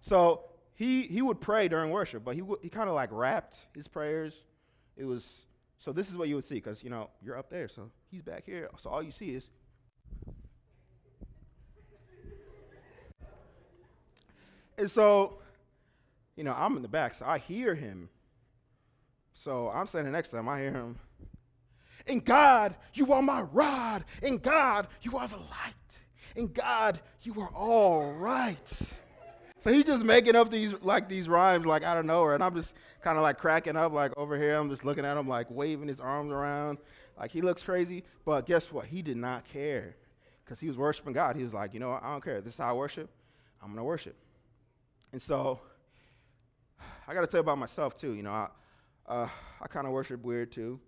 So 0.00 0.44
he, 0.74 1.02
he 1.02 1.20
would 1.20 1.40
pray 1.40 1.68
during 1.68 1.90
worship, 1.90 2.24
but 2.24 2.34
he, 2.34 2.40
w- 2.40 2.58
he 2.62 2.70
kind 2.70 2.88
of 2.88 2.94
like 2.94 3.10
rapped 3.12 3.58
his 3.74 3.88
prayers. 3.88 4.34
It 4.96 5.04
was, 5.04 5.28
so 5.78 5.92
this 5.92 6.08
is 6.08 6.16
what 6.16 6.28
you 6.28 6.36
would 6.36 6.46
see, 6.46 6.54
because, 6.54 6.82
you 6.82 6.88
know, 6.88 7.10
you're 7.22 7.36
up 7.36 7.50
there, 7.50 7.68
so 7.68 7.90
he's 8.10 8.22
back 8.22 8.44
here. 8.46 8.70
So 8.80 8.90
all 8.90 9.02
you 9.02 9.10
see 9.10 9.34
is, 9.34 9.44
and 14.78 14.90
so, 14.90 15.38
you 16.36 16.44
know, 16.44 16.54
I'm 16.56 16.76
in 16.76 16.82
the 16.82 16.88
back, 16.88 17.14
so 17.14 17.26
I 17.26 17.38
hear 17.38 17.74
him. 17.74 18.08
So 19.34 19.70
I'm 19.70 19.86
standing 19.86 20.12
next 20.12 20.30
to 20.30 20.38
him, 20.38 20.48
I 20.48 20.60
hear 20.60 20.72
him. 20.72 20.98
In 22.06 22.20
God, 22.20 22.74
you 22.92 23.12
are 23.12 23.22
my 23.22 23.42
rod. 23.42 24.04
In 24.22 24.38
God, 24.38 24.88
you 25.02 25.16
are 25.16 25.26
the 25.26 25.36
light. 25.36 25.74
In 26.36 26.48
God, 26.48 27.00
you 27.22 27.40
are 27.40 27.50
all 27.54 28.12
right. 28.12 28.68
So 29.60 29.72
he's 29.72 29.84
just 29.84 30.04
making 30.04 30.36
up 30.36 30.50
these 30.50 30.74
like 30.82 31.08
these 31.08 31.26
rhymes 31.26 31.64
like 31.64 31.82
out 31.82 31.96
of 31.96 32.04
nowhere, 32.04 32.34
and 32.34 32.44
I'm 32.44 32.54
just 32.54 32.74
kind 33.00 33.16
of 33.16 33.22
like 33.22 33.38
cracking 33.38 33.76
up 33.76 33.92
like 33.92 34.12
over 34.18 34.36
here. 34.36 34.56
I'm 34.56 34.68
just 34.68 34.84
looking 34.84 35.06
at 35.06 35.16
him 35.16 35.26
like 35.26 35.50
waving 35.50 35.88
his 35.88 36.00
arms 36.00 36.32
around, 36.32 36.78
like 37.18 37.30
he 37.30 37.40
looks 37.40 37.62
crazy. 37.62 38.04
But 38.26 38.44
guess 38.44 38.70
what? 38.70 38.84
He 38.84 39.00
did 39.00 39.16
not 39.16 39.46
care 39.46 39.96
because 40.44 40.60
he 40.60 40.68
was 40.68 40.76
worshiping 40.76 41.14
God. 41.14 41.36
He 41.36 41.42
was 41.42 41.54
like, 41.54 41.72
you 41.72 41.80
know, 41.80 41.92
I 41.92 42.12
don't 42.12 42.22
care. 42.22 42.42
This 42.42 42.52
is 42.52 42.58
how 42.58 42.70
I 42.70 42.72
worship. 42.74 43.08
I'm 43.62 43.70
gonna 43.70 43.84
worship. 43.84 44.16
And 45.14 45.22
so 45.22 45.60
I 47.06 47.14
got 47.14 47.20
to 47.20 47.28
tell 47.28 47.38
you 47.38 47.42
about 47.42 47.58
myself 47.58 47.96
too. 47.96 48.14
You 48.14 48.24
know, 48.24 48.32
I 48.32 48.48
uh, 49.06 49.28
I 49.62 49.68
kind 49.68 49.86
of 49.86 49.92
worship 49.92 50.24
weird 50.24 50.50
too. 50.50 50.80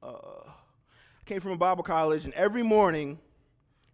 Uh, 0.00 0.44
I 0.46 1.24
came 1.24 1.40
from 1.40 1.50
a 1.50 1.56
Bible 1.56 1.82
college, 1.82 2.24
and 2.24 2.32
every 2.34 2.62
morning 2.62 3.18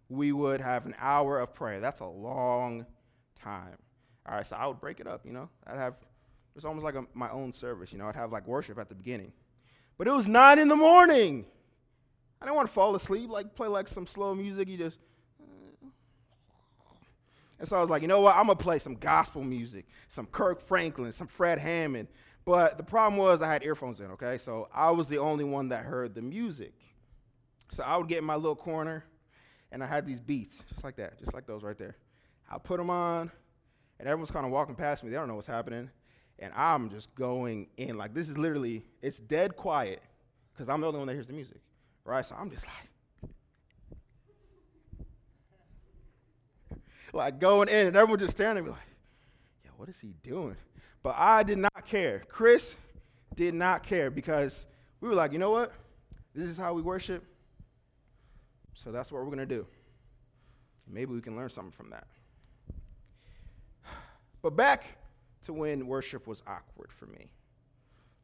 we 0.09 0.31
would 0.31 0.61
have 0.61 0.85
an 0.85 0.93
hour 0.99 1.39
of 1.39 1.55
prayer. 1.55 1.79
That's 1.79 2.01
a 2.01 2.05
long 2.05 2.85
time. 3.41 3.79
All 4.27 4.35
right, 4.35 4.45
so 4.45 4.55
I 4.55 4.67
would 4.67 4.79
break 4.79 4.99
it 4.99 5.07
up, 5.07 5.25
you 5.25 5.33
know. 5.33 5.49
I'd 5.65 5.77
have, 5.77 5.93
it 5.93 6.55
was 6.55 6.65
almost 6.65 6.83
like 6.83 6.93
a, 6.93 7.05
my 7.15 7.31
own 7.31 7.51
service, 7.51 7.91
you 7.91 7.97
know. 7.97 8.05
I'd 8.05 8.15
have 8.15 8.31
like 8.31 8.47
worship 8.47 8.77
at 8.77 8.89
the 8.89 8.95
beginning. 8.95 9.33
But 9.97 10.07
it 10.07 10.11
was 10.11 10.27
nine 10.27 10.59
in 10.59 10.67
the 10.67 10.75
morning. 10.75 11.47
I 12.39 12.45
didn't 12.45 12.57
want 12.57 12.67
to 12.67 12.73
fall 12.73 12.95
asleep, 12.95 13.31
like 13.31 13.55
play 13.55 13.69
like 13.69 13.87
some 13.87 14.05
slow 14.05 14.35
music. 14.35 14.67
You 14.67 14.77
just. 14.77 14.99
And 17.63 17.69
so 17.69 17.77
I 17.77 17.79
was 17.79 17.89
like, 17.89 18.01
you 18.01 18.09
know 18.09 18.19
what? 18.19 18.35
I'm 18.35 18.47
gonna 18.47 18.57
play 18.57 18.77
some 18.77 18.95
gospel 18.95 19.41
music, 19.41 19.85
some 20.09 20.25
Kirk 20.25 20.59
Franklin, 20.59 21.13
some 21.13 21.27
Fred 21.27 21.57
Hammond. 21.57 22.09
But 22.43 22.75
the 22.75 22.83
problem 22.83 23.15
was 23.15 23.41
I 23.41 23.49
had 23.49 23.63
earphones 23.63 24.01
in, 24.01 24.07
okay? 24.07 24.37
So 24.37 24.67
I 24.73 24.91
was 24.91 25.07
the 25.07 25.19
only 25.19 25.45
one 25.45 25.69
that 25.69 25.85
heard 25.85 26.13
the 26.13 26.21
music. 26.21 26.73
So 27.71 27.81
I 27.81 27.95
would 27.95 28.09
get 28.09 28.17
in 28.17 28.25
my 28.25 28.35
little 28.35 28.57
corner, 28.57 29.05
and 29.71 29.81
I 29.81 29.85
had 29.85 30.05
these 30.05 30.19
beats, 30.19 30.61
just 30.67 30.83
like 30.83 30.97
that, 30.97 31.17
just 31.19 31.33
like 31.33 31.47
those 31.47 31.63
right 31.63 31.77
there. 31.77 31.95
I 32.51 32.57
put 32.57 32.79
them 32.79 32.89
on, 32.89 33.31
and 33.97 34.09
everyone's 34.09 34.29
kind 34.29 34.45
of 34.45 34.51
walking 34.51 34.75
past 34.75 35.01
me. 35.01 35.09
They 35.09 35.15
don't 35.15 35.29
know 35.29 35.35
what's 35.35 35.47
happening, 35.47 35.89
and 36.39 36.51
I'm 36.57 36.89
just 36.89 37.15
going 37.15 37.69
in. 37.77 37.97
Like 37.97 38.13
this 38.13 38.27
is 38.27 38.37
literally, 38.37 38.83
it's 39.01 39.19
dead 39.19 39.55
quiet, 39.55 40.03
because 40.51 40.67
I'm 40.67 40.81
the 40.81 40.87
only 40.87 40.99
one 40.99 41.07
that 41.07 41.13
hears 41.13 41.27
the 41.27 41.33
music, 41.33 41.61
right? 42.03 42.25
So 42.25 42.35
I'm 42.37 42.51
just 42.51 42.65
like, 42.65 42.89
like 47.13 47.39
going 47.39 47.69
in, 47.69 47.87
and 47.87 47.95
everyone 47.95 48.19
just 48.19 48.33
staring 48.33 48.57
at 48.57 48.63
me 48.63 48.71
like, 48.71 48.79
yeah, 49.63 49.71
what 49.77 49.87
is 49.87 49.99
he 49.99 50.15
doing? 50.23 50.57
But 51.03 51.15
I 51.17 51.43
did 51.43 51.57
not 51.57 51.85
care. 51.85 52.23
Chris 52.27 52.75
did 53.35 53.53
not 53.53 53.83
care 53.83 54.09
because 54.09 54.65
we 54.99 55.09
were 55.09 55.15
like, 55.15 55.31
you 55.31 55.39
know 55.39 55.51
what? 55.51 55.73
This 56.33 56.49
is 56.49 56.57
how 56.57 56.73
we 56.73 56.81
worship. 56.81 57.23
So 58.73 58.91
that's 58.91 59.11
what 59.11 59.21
we're 59.21 59.27
going 59.27 59.37
to 59.37 59.45
do. 59.45 59.65
Maybe 60.87 61.13
we 61.13 61.21
can 61.21 61.35
learn 61.35 61.49
something 61.49 61.71
from 61.71 61.91
that. 61.91 62.07
But 64.41 64.57
back 64.57 64.97
to 65.45 65.53
when 65.53 65.87
worship 65.87 66.27
was 66.27 66.41
awkward 66.45 66.91
for 66.91 67.05
me. 67.05 67.31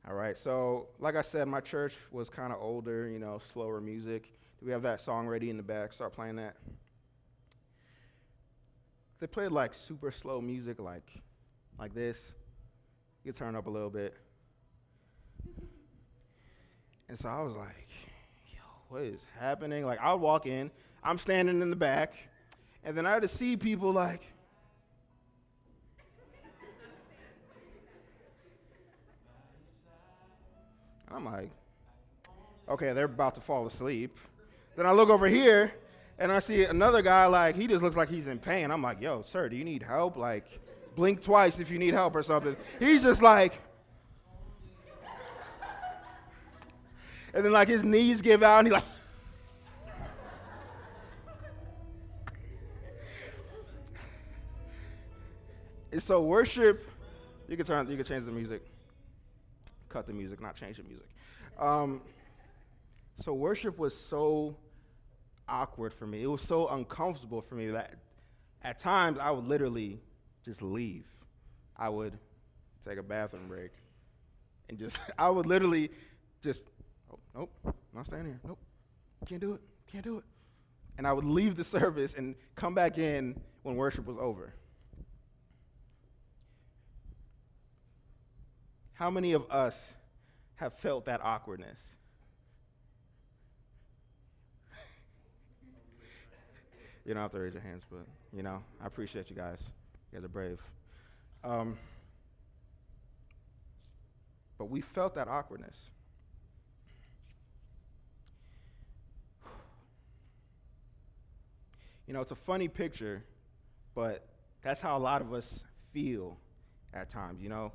All 0.07 0.15
right, 0.15 0.37
so 0.37 0.87
like 0.99 1.15
I 1.15 1.21
said, 1.21 1.47
my 1.47 1.61
church 1.61 1.93
was 2.11 2.29
kind 2.29 2.51
of 2.51 2.59
older, 2.61 3.07
you 3.07 3.19
know, 3.19 3.39
slower 3.53 3.79
music. 3.79 4.23
Do 4.59 4.65
we 4.65 4.71
have 4.71 4.81
that 4.81 5.01
song 5.01 5.27
ready 5.27 5.49
in 5.49 5.57
the 5.57 5.63
back? 5.63 5.93
Start 5.93 6.13
playing 6.13 6.37
that. 6.37 6.55
They 9.19 9.27
played 9.27 9.51
like 9.51 9.73
super 9.73 10.11
slow 10.11 10.39
music, 10.41 10.79
like 10.79 11.11
like 11.77 11.93
this. 11.93 12.17
You 13.23 13.31
turn 13.31 13.55
up 13.55 13.67
a 13.67 13.69
little 13.69 13.89
bit. 13.89 14.15
And 17.09 17.17
so 17.17 17.27
I 17.27 17.41
was 17.41 17.53
like, 17.53 17.87
yo, 18.53 18.61
what 18.89 19.01
is 19.01 19.25
happening? 19.39 19.85
Like, 19.85 19.99
I'll 19.99 20.19
walk 20.19 20.45
in, 20.45 20.69
I'm 21.03 21.17
standing 21.17 21.61
in 21.61 21.69
the 21.69 21.75
back, 21.75 22.13
and 22.83 22.95
then 22.95 23.07
I 23.07 23.13
had 23.13 23.23
to 23.23 23.27
see 23.27 23.57
people 23.57 23.91
like, 23.91 24.21
I'm 31.11 31.25
like, 31.25 31.49
okay, 32.69 32.93
they're 32.93 33.05
about 33.05 33.33
to 33.35 33.41
fall 33.41 33.65
asleep. 33.65 34.17
Then 34.75 34.85
I 34.85 34.91
look 34.91 35.09
over 35.09 35.27
here, 35.27 35.73
and 36.19 36.31
I 36.31 36.39
see 36.39 36.65
another 36.65 37.01
guy, 37.01 37.25
like, 37.27 37.55
he 37.55 37.65
just 37.65 37.81
looks 37.81 37.95
like 37.95 38.09
he's 38.09 38.27
in 38.27 38.39
pain. 38.39 38.71
I'm 38.71 38.81
like, 38.81 38.99
yo, 38.99 39.21
sir, 39.21 39.47
do 39.47 39.55
you 39.55 39.63
need 39.63 39.81
help? 39.81 40.17
Like, 40.17 40.45
blink 40.95 41.23
twice 41.23 41.59
if 41.59 41.71
you 41.71 41.79
need 41.79 41.93
help 41.93 42.13
or 42.13 42.23
something. 42.23 42.57
He's 42.77 43.03
just 43.03 43.21
like, 43.21 43.61
and 47.33 47.45
then 47.45 47.53
like 47.53 47.69
his 47.69 47.85
knees 47.85 48.21
give 48.21 48.43
out, 48.43 48.59
and 48.59 48.67
he's 48.67 48.73
like. 48.73 48.83
and 55.93 56.03
so 56.03 56.21
worship, 56.21 56.85
you 57.47 57.55
can 57.55 57.65
turn, 57.65 57.89
you 57.89 57.95
can 57.95 58.05
change 58.05 58.25
the 58.25 58.31
music, 58.31 58.61
cut 59.87 60.05
the 60.05 60.13
music, 60.13 60.41
not 60.41 60.57
change 60.57 60.75
the 60.77 60.83
music. 60.83 61.07
Um, 61.57 62.01
so 63.21 63.33
worship 63.33 63.77
was 63.77 63.95
so 63.95 64.55
awkward 65.49 65.93
for 65.93 66.05
me. 66.05 66.23
It 66.23 66.27
was 66.27 66.41
so 66.41 66.67
uncomfortable 66.67 67.41
for 67.41 67.55
me 67.55 67.67
that 67.71 67.95
at 68.61 68.79
times 68.79 69.19
I 69.19 69.31
would 69.31 69.45
literally 69.45 69.99
just 70.43 70.61
leave. 70.61 71.05
I 71.77 71.89
would 71.89 72.17
take 72.87 72.97
a 72.97 73.03
bathroom 73.03 73.47
break 73.47 73.71
and 74.69 74.77
just 74.77 74.97
I 75.17 75.29
would 75.29 75.45
literally 75.45 75.91
just 76.41 76.61
oh, 77.11 77.19
nope, 77.35 77.75
not 77.93 78.05
staying 78.05 78.25
here. 78.25 78.39
Nope. 78.45 78.59
Can't 79.25 79.41
do 79.41 79.53
it. 79.53 79.61
Can't 79.91 80.03
do 80.03 80.17
it. 80.17 80.23
And 80.97 81.07
I 81.07 81.13
would 81.13 81.25
leave 81.25 81.55
the 81.55 81.63
service 81.79 82.13
and 82.13 82.35
come 82.55 82.73
back 82.73 82.97
in 82.97 83.39
when 83.63 83.75
worship 83.75 84.05
was 84.05 84.17
over. 84.19 84.53
How 88.93 89.09
many 89.09 89.31
of 89.31 89.49
us 89.49 89.93
have 90.55 90.73
felt 90.73 91.05
that 91.05 91.21
awkwardness? 91.23 91.77
You 97.05 97.13
don't 97.13 97.23
have 97.23 97.31
to 97.31 97.39
raise 97.39 97.53
your 97.53 97.63
hands, 97.63 97.83
but 97.89 98.05
you 98.33 98.43
know, 98.43 98.61
I 98.81 98.87
appreciate 98.87 99.29
you 99.29 99.35
guys. 99.35 99.59
You 100.11 100.17
guys 100.19 100.25
are 100.25 100.29
brave. 100.29 100.59
Um, 101.43 101.77
but 104.57 104.69
we 104.69 104.81
felt 104.81 105.15
that 105.15 105.27
awkwardness. 105.27 105.77
You 112.07 112.13
know, 112.15 112.21
it's 112.21 112.31
a 112.31 112.35
funny 112.35 112.67
picture, 112.67 113.23
but 113.93 114.25
that's 114.63 114.81
how 114.81 114.97
a 114.97 114.99
lot 114.99 115.21
of 115.21 115.31
us 115.31 115.59
feel 115.93 116.37
at 116.91 117.07
times, 117.11 117.39
you 117.39 117.49
know? 117.49 117.71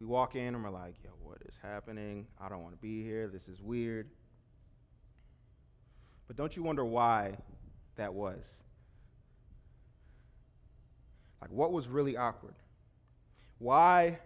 We 0.00 0.06
walk 0.06 0.36
in 0.36 0.54
and 0.54 0.62
we're 0.62 0.68
like, 0.68 0.94
yo, 1.02 1.10
what 1.22 1.38
is 1.48 1.54
happening? 1.62 2.26
I 2.38 2.50
don't 2.50 2.62
want 2.62 2.74
to 2.74 2.80
be 2.80 3.02
here. 3.02 3.26
This 3.26 3.48
is 3.48 3.62
weird. 3.62 4.10
But 6.28 6.36
don't 6.36 6.54
you 6.54 6.62
wonder 6.62 6.84
why 6.84 7.38
that 7.96 8.14
was? 8.14 8.38
Like, 11.40 11.50
what 11.50 11.72
was 11.72 11.88
really 11.88 12.16
awkward? 12.16 12.54
Why 13.58 14.18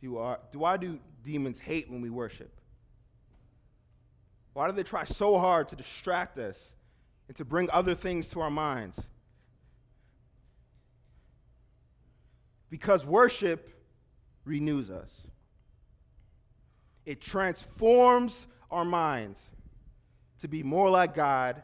do, 0.00 0.18
our, 0.18 0.38
do 0.52 0.64
I 0.64 0.76
do 0.76 1.00
demons 1.24 1.58
hate 1.58 1.90
when 1.90 2.00
we 2.00 2.08
worship? 2.10 2.52
Why 4.52 4.68
do 4.68 4.72
they 4.72 4.84
try 4.84 5.04
so 5.04 5.38
hard 5.38 5.68
to 5.68 5.76
distract 5.76 6.38
us 6.38 6.72
and 7.26 7.36
to 7.36 7.44
bring 7.44 7.68
other 7.70 7.96
things 7.96 8.28
to 8.28 8.40
our 8.40 8.50
minds? 8.50 9.00
Because 12.70 13.04
worship 13.04 13.70
renews 14.44 14.90
us, 14.90 15.10
it 17.04 17.20
transforms 17.20 18.46
our 18.70 18.84
minds 18.84 19.40
to 20.40 20.48
be 20.48 20.62
more 20.62 20.90
like 20.90 21.14
God 21.14 21.62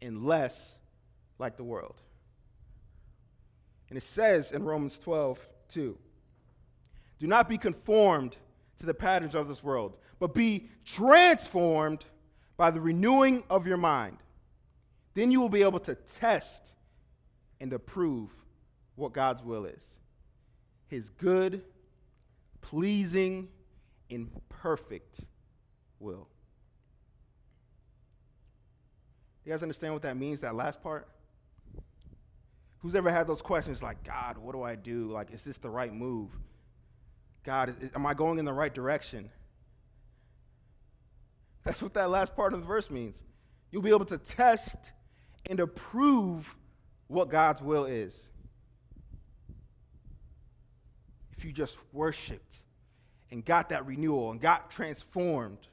and 0.00 0.24
less 0.24 0.76
like 1.38 1.56
the 1.56 1.64
world. 1.64 2.00
And 3.88 3.98
it 3.98 4.04
says 4.04 4.52
in 4.52 4.64
Romans 4.64 4.98
12, 4.98 5.38
2, 5.70 5.98
do 7.20 7.26
not 7.26 7.48
be 7.48 7.58
conformed 7.58 8.36
to 8.78 8.86
the 8.86 8.94
patterns 8.94 9.34
of 9.34 9.48
this 9.48 9.62
world, 9.62 9.96
but 10.18 10.34
be 10.34 10.68
transformed 10.84 12.04
by 12.56 12.70
the 12.70 12.80
renewing 12.80 13.44
of 13.50 13.66
your 13.66 13.76
mind. 13.76 14.18
Then 15.14 15.30
you 15.30 15.40
will 15.40 15.48
be 15.48 15.62
able 15.62 15.80
to 15.80 15.94
test 15.94 16.72
and 17.60 17.72
approve 17.72 18.30
what 18.96 19.12
God's 19.12 19.42
will 19.42 19.64
is 19.64 19.82
His 20.88 21.08
good, 21.10 21.62
pleasing, 22.60 23.48
and 24.10 24.30
perfect 24.48 25.20
will. 25.98 26.28
You 29.44 29.52
guys 29.52 29.62
understand 29.62 29.92
what 29.92 30.02
that 30.02 30.16
means, 30.16 30.40
that 30.40 30.54
last 30.54 30.82
part? 30.82 31.06
Who's 32.78 32.94
ever 32.94 33.10
had 33.10 33.26
those 33.26 33.42
questions 33.42 33.82
like, 33.82 34.02
God, 34.04 34.38
what 34.38 34.52
do 34.52 34.62
I 34.62 34.74
do? 34.74 35.10
Like, 35.10 35.32
is 35.32 35.42
this 35.42 35.58
the 35.58 35.70
right 35.70 35.92
move? 35.92 36.30
God, 37.42 37.68
is, 37.68 37.92
am 37.94 38.06
I 38.06 38.14
going 38.14 38.38
in 38.38 38.44
the 38.44 38.52
right 38.52 38.72
direction? 38.72 39.30
That's 41.62 41.82
what 41.82 41.94
that 41.94 42.10
last 42.10 42.34
part 42.36 42.52
of 42.52 42.60
the 42.60 42.66
verse 42.66 42.90
means. 42.90 43.16
You'll 43.70 43.82
be 43.82 43.90
able 43.90 44.04
to 44.06 44.18
test 44.18 44.92
and 45.48 45.60
approve 45.60 46.54
what 47.08 47.28
God's 47.28 47.60
will 47.60 47.84
is. 47.84 48.14
If 51.36 51.44
you 51.44 51.52
just 51.52 51.76
worshiped 51.92 52.60
and 53.30 53.44
got 53.44 53.70
that 53.70 53.86
renewal 53.86 54.30
and 54.30 54.40
got 54.40 54.70
transformed. 54.70 55.66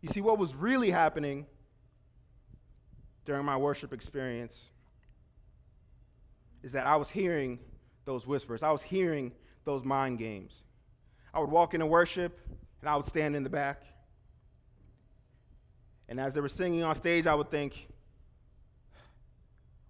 You 0.00 0.08
see, 0.08 0.20
what 0.20 0.38
was 0.38 0.54
really 0.54 0.90
happening 0.90 1.46
during 3.24 3.44
my 3.44 3.56
worship 3.56 3.92
experience 3.92 4.64
is 6.62 6.72
that 6.72 6.86
I 6.86 6.96
was 6.96 7.10
hearing 7.10 7.58
those 8.04 8.26
whispers. 8.26 8.62
I 8.62 8.70
was 8.70 8.82
hearing 8.82 9.32
those 9.64 9.84
mind 9.84 10.18
games. 10.18 10.52
I 11.32 11.40
would 11.40 11.50
walk 11.50 11.74
into 11.74 11.86
worship 11.86 12.38
and 12.80 12.88
I 12.88 12.96
would 12.96 13.06
stand 13.06 13.34
in 13.34 13.42
the 13.42 13.50
back. 13.50 13.82
And 16.08 16.20
as 16.20 16.34
they 16.34 16.40
were 16.40 16.48
singing 16.48 16.82
on 16.82 16.94
stage, 16.94 17.26
I 17.26 17.34
would 17.34 17.50
think, 17.50 17.88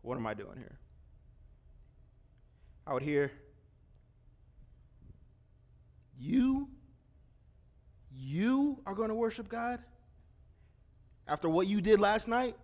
what 0.03 0.17
am 0.17 0.26
I 0.26 0.35
doing 0.35 0.57
here? 0.57 0.79
I 2.87 2.93
would 2.93 3.03
hear, 3.03 3.33
You? 6.19 6.69
You 8.17 8.81
are 8.87 8.95
going 8.95 9.09
to 9.09 9.14
worship 9.14 9.49
God? 9.49 9.81
After 11.26 11.49
what 11.49 11.67
you 11.67 11.81
did 11.81 12.00
last 12.00 12.29
night? 12.29 12.57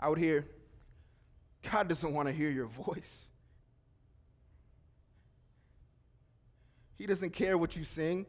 I 0.00 0.08
would 0.08 0.18
hear, 0.18 0.46
God 1.70 1.88
doesn't 1.88 2.12
want 2.12 2.28
to 2.28 2.32
hear 2.32 2.50
your 2.50 2.66
voice. 2.66 3.28
He 6.96 7.06
doesn't 7.06 7.30
care 7.30 7.56
what 7.56 7.76
you 7.76 7.84
sing. 7.84 8.26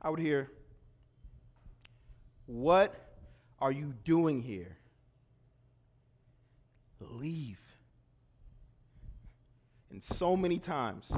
I 0.00 0.10
would 0.10 0.20
hear, 0.20 0.50
What 2.46 2.94
are 3.58 3.72
you 3.72 3.94
doing 4.04 4.42
here? 4.42 4.76
Leave. 7.00 7.60
And 9.90 10.02
so 10.02 10.36
many 10.36 10.58
times, 10.58 11.10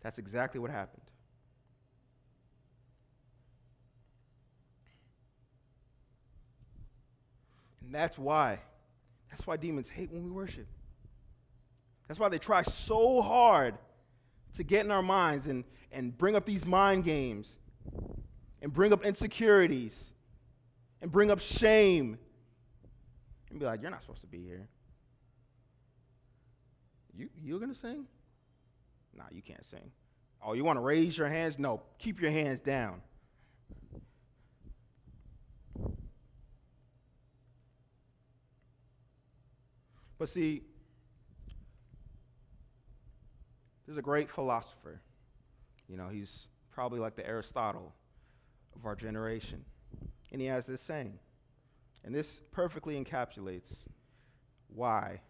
that's 0.00 0.18
exactly 0.18 0.60
what 0.60 0.70
happened. 0.70 0.99
And 7.90 7.96
that's 7.96 8.16
why. 8.16 8.60
That's 9.32 9.44
why 9.48 9.56
demons 9.56 9.88
hate 9.88 10.12
when 10.12 10.22
we 10.22 10.30
worship. 10.30 10.68
That's 12.06 12.20
why 12.20 12.28
they 12.28 12.38
try 12.38 12.62
so 12.62 13.20
hard 13.20 13.74
to 14.54 14.62
get 14.62 14.84
in 14.84 14.92
our 14.92 15.02
minds 15.02 15.46
and, 15.46 15.64
and 15.90 16.16
bring 16.16 16.36
up 16.36 16.46
these 16.46 16.64
mind 16.64 17.02
games 17.02 17.48
and 18.62 18.72
bring 18.72 18.92
up 18.92 19.04
insecurities 19.04 20.00
and 21.02 21.10
bring 21.10 21.32
up 21.32 21.40
shame 21.40 22.16
and 23.50 23.58
be 23.58 23.66
like, 23.66 23.82
you're 23.82 23.90
not 23.90 24.02
supposed 24.02 24.20
to 24.20 24.28
be 24.28 24.40
here. 24.40 24.68
You, 27.12 27.28
you're 27.42 27.58
going 27.58 27.74
to 27.74 27.78
sing? 27.78 28.06
Nah, 29.16 29.24
you 29.32 29.42
can't 29.42 29.66
sing. 29.66 29.90
Oh, 30.40 30.52
you 30.52 30.62
want 30.62 30.76
to 30.76 30.80
raise 30.80 31.18
your 31.18 31.26
hands? 31.26 31.58
No, 31.58 31.82
keep 31.98 32.22
your 32.22 32.30
hands 32.30 32.60
down. 32.60 33.02
But 40.20 40.28
see, 40.28 40.60
there's 43.86 43.96
a 43.96 44.02
great 44.02 44.30
philosopher. 44.30 45.00
You 45.88 45.96
know, 45.96 46.08
he's 46.08 46.46
probably 46.70 47.00
like 47.00 47.16
the 47.16 47.26
Aristotle 47.26 47.94
of 48.76 48.84
our 48.84 48.94
generation. 48.94 49.64
And 50.30 50.38
he 50.38 50.46
has 50.48 50.66
this 50.66 50.82
saying. 50.82 51.18
And 52.04 52.14
this 52.14 52.42
perfectly 52.52 53.02
encapsulates 53.02 53.72
why 54.68 55.22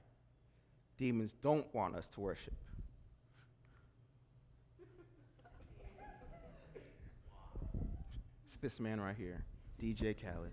demons 0.98 1.37
don't 1.40 1.72
want 1.72 1.94
us 1.94 2.09
to 2.14 2.20
worship. 2.20 2.55
It's 8.48 8.57
this 8.61 8.81
man 8.81 9.00
right 9.00 9.16
here, 9.16 9.44
DJ 9.81 10.16
Khaled. 10.20 10.50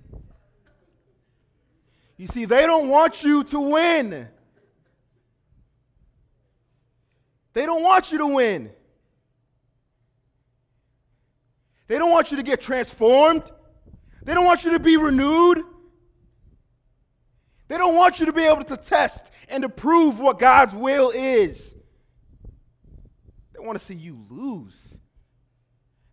You 2.18 2.28
see, 2.28 2.46
they 2.46 2.66
don't 2.66 2.90
want 2.90 3.24
you 3.24 3.44
to 3.46 3.60
win. 3.60 4.28
They 7.54 7.66
don't 7.66 7.84
want 7.84 8.12
you 8.12 8.18
to 8.20 8.28
win. 8.28 8.72
They 11.88 11.98
don't 11.98 12.12
want 12.12 12.32
you 12.32 12.38
to 12.38 12.44
get 12.44 12.62
transformed. 12.62 13.44
They 14.24 14.34
don't 14.34 14.46
want 14.46 14.66
you 14.66 14.72
to 14.72 14.80
be 14.80 14.98
renewed. 14.98 15.64
They 17.68 17.78
don't 17.78 17.96
want 17.96 18.20
you 18.20 18.26
to 18.26 18.34
be 18.34 18.44
able 18.44 18.64
to 18.64 18.78
test 18.78 19.26
and 19.48 19.64
to 19.64 19.70
prove 19.70 20.20
what 20.20 20.40
God's 20.40 20.74
will 20.74 21.12
is. 21.12 21.76
They 23.54 23.60
want 23.60 23.78
to 23.78 23.84
see 23.84 23.96
you 23.96 24.26
lose. 24.30 24.76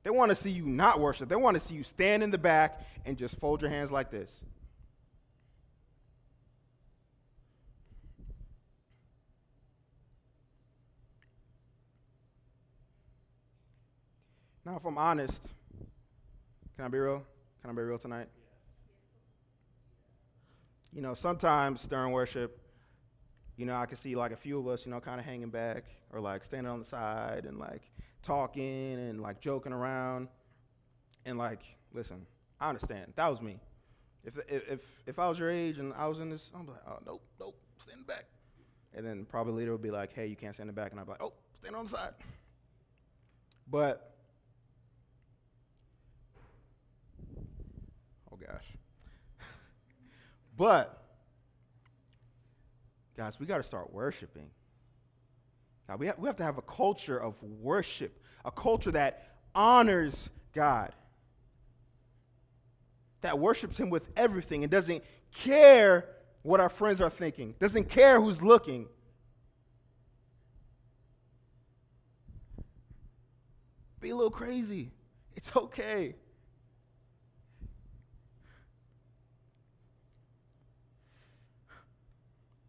They 0.02 0.10
want 0.10 0.30
to 0.30 0.34
see 0.34 0.50
you 0.50 0.66
not 0.66 1.00
worship. 1.00 1.28
They 1.28 1.36
want 1.36 1.56
to 1.56 1.62
see 1.62 1.74
you 1.74 1.84
stand 1.84 2.22
in 2.22 2.30
the 2.30 2.38
back 2.38 2.80
and 3.04 3.16
just 3.16 3.38
fold 3.38 3.62
your 3.62 3.70
hands 3.70 3.90
like 3.90 4.10
this. 4.10 4.30
Now, 14.74 14.80
if 14.80 14.86
I'm 14.86 14.98
honest, 14.98 15.40
can 16.74 16.84
I 16.84 16.88
be 16.88 16.98
real? 16.98 17.22
Can 17.60 17.70
I 17.70 17.72
be 17.74 17.82
real 17.82 17.96
tonight? 17.96 18.26
You 20.92 21.00
know, 21.00 21.14
sometimes 21.14 21.82
during 21.84 22.10
worship, 22.10 22.58
you 23.56 23.66
know, 23.66 23.76
I 23.76 23.86
can 23.86 23.96
see 23.96 24.16
like 24.16 24.32
a 24.32 24.36
few 24.36 24.58
of 24.58 24.66
us, 24.66 24.84
you 24.84 24.90
know, 24.90 24.98
kind 24.98 25.20
of 25.20 25.26
hanging 25.26 25.50
back 25.50 25.84
or 26.10 26.18
like 26.18 26.42
standing 26.42 26.72
on 26.72 26.80
the 26.80 26.84
side 26.84 27.44
and 27.44 27.56
like 27.56 27.82
talking 28.24 28.94
and 28.94 29.20
like 29.20 29.40
joking 29.40 29.72
around. 29.72 30.26
And 31.24 31.38
like, 31.38 31.60
listen, 31.92 32.26
I 32.60 32.68
understand. 32.68 33.12
That 33.14 33.28
was 33.28 33.40
me. 33.40 33.60
If, 34.24 34.34
if, 34.48 34.80
if 35.06 35.18
I 35.20 35.28
was 35.28 35.38
your 35.38 35.50
age 35.50 35.78
and 35.78 35.94
I 35.94 36.08
was 36.08 36.18
in 36.18 36.30
this, 36.30 36.50
I'm 36.52 36.66
like, 36.66 36.82
oh, 36.88 36.98
nope, 37.06 37.22
nope, 37.38 37.54
stand 37.78 38.08
back. 38.08 38.24
And 38.92 39.06
then 39.06 39.24
probably 39.24 39.52
later 39.52 39.70
would 39.70 39.82
be 39.82 39.92
like, 39.92 40.12
hey, 40.12 40.26
you 40.26 40.34
can't 40.34 40.52
stand 40.52 40.74
back. 40.74 40.90
And 40.90 40.98
I'd 40.98 41.06
be 41.06 41.12
like, 41.12 41.22
oh, 41.22 41.34
stand 41.60 41.76
on 41.76 41.84
the 41.84 41.90
side. 41.90 42.14
But 43.70 44.13
gosh. 48.46 48.64
but, 50.56 51.02
guys, 53.16 53.34
we 53.38 53.46
got 53.46 53.58
to 53.58 53.62
start 53.62 53.92
worshiping. 53.92 54.50
Now, 55.88 55.96
we, 55.96 56.06
ha- 56.06 56.14
we 56.18 56.26
have 56.26 56.36
to 56.36 56.44
have 56.44 56.58
a 56.58 56.62
culture 56.62 57.18
of 57.18 57.34
worship, 57.42 58.18
a 58.44 58.50
culture 58.50 58.90
that 58.92 59.36
honors 59.54 60.30
God, 60.54 60.92
that 63.20 63.38
worships 63.38 63.78
Him 63.78 63.90
with 63.90 64.08
everything 64.16 64.64
and 64.64 64.70
doesn't 64.70 65.04
care 65.32 66.06
what 66.42 66.60
our 66.60 66.68
friends 66.68 67.00
are 67.00 67.10
thinking, 67.10 67.54
doesn't 67.58 67.88
care 67.88 68.20
who's 68.20 68.42
looking. 68.42 68.86
Be 74.00 74.10
a 74.10 74.16
little 74.16 74.30
crazy. 74.30 74.90
It's 75.34 75.54
okay. 75.56 76.14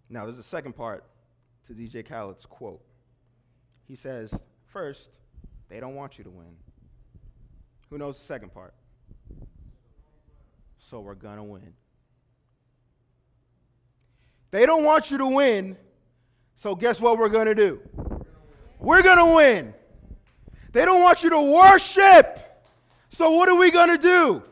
Now, 0.10 0.26
there's 0.26 0.40
a 0.40 0.44
second 0.44 0.74
part 0.74 1.04
to 1.68 1.74
DJ 1.74 2.06
Khaled's 2.06 2.46
quote. 2.46 2.82
He 3.88 3.96
says, 3.96 4.34
first, 4.66 5.10
they 5.70 5.80
don't 5.80 5.96
want 5.96 6.18
you 6.18 6.24
to 6.24 6.30
win. 6.30 6.56
Who 7.90 7.98
knows 7.98 8.18
the 8.20 8.26
second 8.26 8.54
part? 8.54 8.74
so 10.90 11.00
we're 11.00 11.16
going 11.16 11.38
to 11.38 11.44
win. 11.44 11.74
They 14.52 14.66
don't 14.66 14.84
want 14.84 15.12
you 15.12 15.18
to 15.18 15.28
win, 15.28 15.76
so 16.56 16.76
guess 16.76 17.02
what 17.02 17.18
we're 17.18 17.30
going 17.30 17.48
to 17.48 17.56
do? 17.56 17.82
We're 18.80 19.02
going 19.02 19.18
to 19.18 19.36
win. 19.36 19.74
They 20.72 20.86
don't 20.86 21.02
want 21.02 21.24
you 21.24 21.32
to 21.32 21.42
worship, 21.42 22.40
so 23.10 23.32
what 23.32 23.50
are 23.50 23.56
we 23.56 23.72
going 23.72 23.90
to 23.90 23.98
do? 23.98 24.44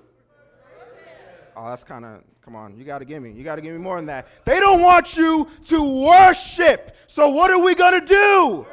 Oh, 1.56 1.70
that's 1.70 1.84
kind 1.84 2.04
of, 2.04 2.24
come 2.44 2.56
on, 2.56 2.76
you 2.76 2.84
got 2.84 3.00
to 3.00 3.06
give 3.06 3.24
me, 3.24 3.32
you 3.32 3.44
got 3.44 3.56
to 3.56 3.62
give 3.62 3.74
me 3.74 3.80
more 3.80 3.96
than 3.98 4.08
that. 4.08 4.28
They 4.46 4.60
don't 4.60 4.82
want 4.82 5.16
you 5.16 5.48
to 5.68 6.04
worship, 6.06 6.96
so 7.08 7.30
what 7.30 7.52
are 7.52 7.60
we 7.60 7.76
going 7.76 8.00
to 8.02 8.06
do? 8.06 8.66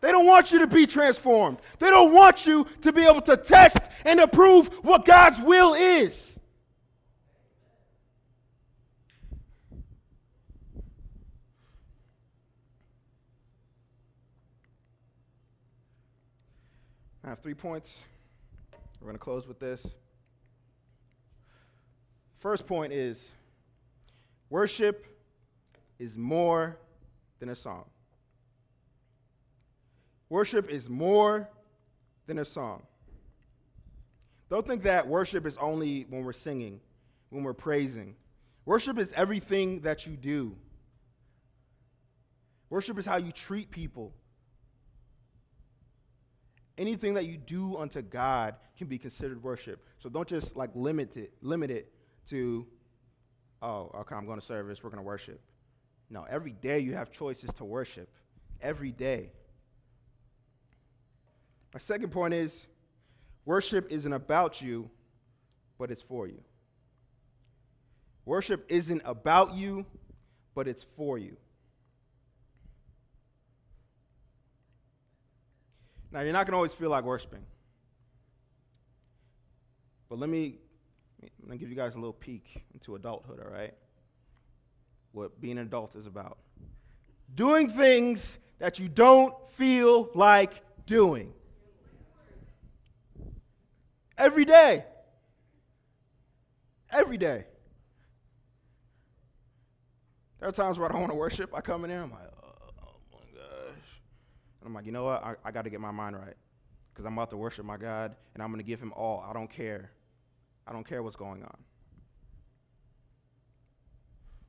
They 0.00 0.10
don't 0.10 0.26
want 0.26 0.50
you 0.50 0.58
to 0.58 0.66
be 0.66 0.86
transformed. 0.86 1.58
They 1.78 1.88
don't 1.88 2.12
want 2.12 2.44
you 2.44 2.66
to 2.82 2.92
be 2.92 3.04
able 3.04 3.20
to 3.22 3.36
test 3.36 3.78
and 4.04 4.18
approve 4.18 4.66
what 4.82 5.04
God's 5.04 5.38
will 5.38 5.74
is. 5.74 6.36
I 17.24 17.28
have 17.28 17.38
three 17.38 17.54
points. 17.54 17.96
We're 19.00 19.06
going 19.06 19.14
to 19.14 19.22
close 19.22 19.46
with 19.46 19.60
this. 19.60 19.86
First 22.42 22.66
point 22.66 22.92
is 22.92 23.30
worship 24.50 25.06
is 26.00 26.18
more 26.18 26.76
than 27.38 27.50
a 27.50 27.54
song. 27.54 27.84
Worship 30.28 30.68
is 30.68 30.88
more 30.88 31.48
than 32.26 32.40
a 32.40 32.44
song. 32.44 32.82
Don't 34.50 34.66
think 34.66 34.82
that 34.82 35.06
worship 35.06 35.46
is 35.46 35.56
only 35.58 36.04
when 36.10 36.24
we're 36.24 36.32
singing, 36.32 36.80
when 37.30 37.44
we're 37.44 37.54
praising. 37.54 38.16
Worship 38.64 38.98
is 38.98 39.12
everything 39.12 39.82
that 39.82 40.04
you 40.04 40.16
do. 40.16 40.56
Worship 42.70 42.98
is 42.98 43.06
how 43.06 43.18
you 43.18 43.30
treat 43.30 43.70
people. 43.70 44.12
Anything 46.76 47.14
that 47.14 47.26
you 47.26 47.36
do 47.36 47.76
unto 47.76 48.02
God 48.02 48.56
can 48.76 48.88
be 48.88 48.98
considered 48.98 49.44
worship. 49.44 49.86
So 50.00 50.08
don't 50.08 50.26
just 50.26 50.56
like 50.56 50.70
limit 50.74 51.16
it, 51.16 51.34
limit 51.40 51.70
it 51.70 51.92
to, 52.30 52.66
oh, 53.60 53.90
okay, 53.94 54.14
I'm 54.14 54.26
going 54.26 54.40
to 54.40 54.46
service, 54.46 54.82
we're 54.82 54.90
going 54.90 55.02
to 55.02 55.06
worship. 55.06 55.40
No, 56.10 56.26
every 56.28 56.52
day 56.52 56.78
you 56.80 56.94
have 56.94 57.10
choices 57.10 57.52
to 57.54 57.64
worship. 57.64 58.08
Every 58.60 58.92
day. 58.92 59.30
My 61.72 61.80
second 61.80 62.10
point 62.10 62.34
is 62.34 62.54
worship 63.44 63.90
isn't 63.90 64.12
about 64.12 64.60
you, 64.60 64.90
but 65.78 65.90
it's 65.90 66.02
for 66.02 66.26
you. 66.26 66.42
Worship 68.24 68.64
isn't 68.68 69.02
about 69.04 69.54
you, 69.54 69.84
but 70.54 70.68
it's 70.68 70.84
for 70.96 71.18
you. 71.18 71.36
Now, 76.12 76.20
you're 76.20 76.32
not 76.32 76.46
going 76.46 76.52
to 76.52 76.56
always 76.56 76.74
feel 76.74 76.90
like 76.90 77.04
worshiping. 77.04 77.42
But 80.10 80.18
let 80.18 80.28
me, 80.28 80.56
I'm 81.22 81.50
to 81.50 81.56
give 81.56 81.68
you 81.68 81.76
guys 81.76 81.94
a 81.94 81.98
little 81.98 82.12
peek 82.12 82.64
into 82.74 82.94
adulthood, 82.94 83.40
all 83.40 83.50
right? 83.50 83.74
What 85.12 85.40
being 85.40 85.58
an 85.58 85.66
adult 85.66 85.94
is 85.94 86.06
about. 86.06 86.38
Doing 87.34 87.68
things 87.68 88.38
that 88.58 88.78
you 88.78 88.88
don't 88.88 89.34
feel 89.50 90.08
like 90.14 90.62
doing. 90.86 91.32
Every 94.16 94.44
day. 94.44 94.84
Every 96.90 97.16
day. 97.16 97.44
There 100.40 100.48
are 100.48 100.52
times 100.52 100.78
where 100.78 100.88
I 100.88 100.92
don't 100.92 101.00
want 101.00 101.12
to 101.12 101.16
worship. 101.16 101.54
I 101.54 101.60
come 101.60 101.84
in 101.84 101.90
here, 101.90 102.00
I'm 102.00 102.10
like, 102.10 102.20
oh, 102.42 102.48
oh 102.82 102.94
my 103.12 103.40
gosh. 103.40 104.00
And 104.60 104.66
I'm 104.66 104.74
like, 104.74 104.86
you 104.86 104.92
know 104.92 105.04
what? 105.04 105.24
I, 105.24 105.34
I 105.44 105.50
got 105.52 105.62
to 105.62 105.70
get 105.70 105.80
my 105.80 105.92
mind 105.92 106.16
right 106.16 106.34
because 106.92 107.06
I'm 107.06 107.12
about 107.12 107.30
to 107.30 107.36
worship 107.36 107.64
my 107.64 107.76
God 107.76 108.14
and 108.34 108.42
I'm 108.42 108.50
going 108.50 108.58
to 108.58 108.66
give 108.66 108.80
him 108.80 108.92
all. 108.94 109.24
I 109.28 109.32
don't 109.32 109.50
care. 109.50 109.92
I 110.66 110.72
don't 110.72 110.86
care 110.86 111.02
what's 111.02 111.16
going 111.16 111.42
on. 111.42 111.56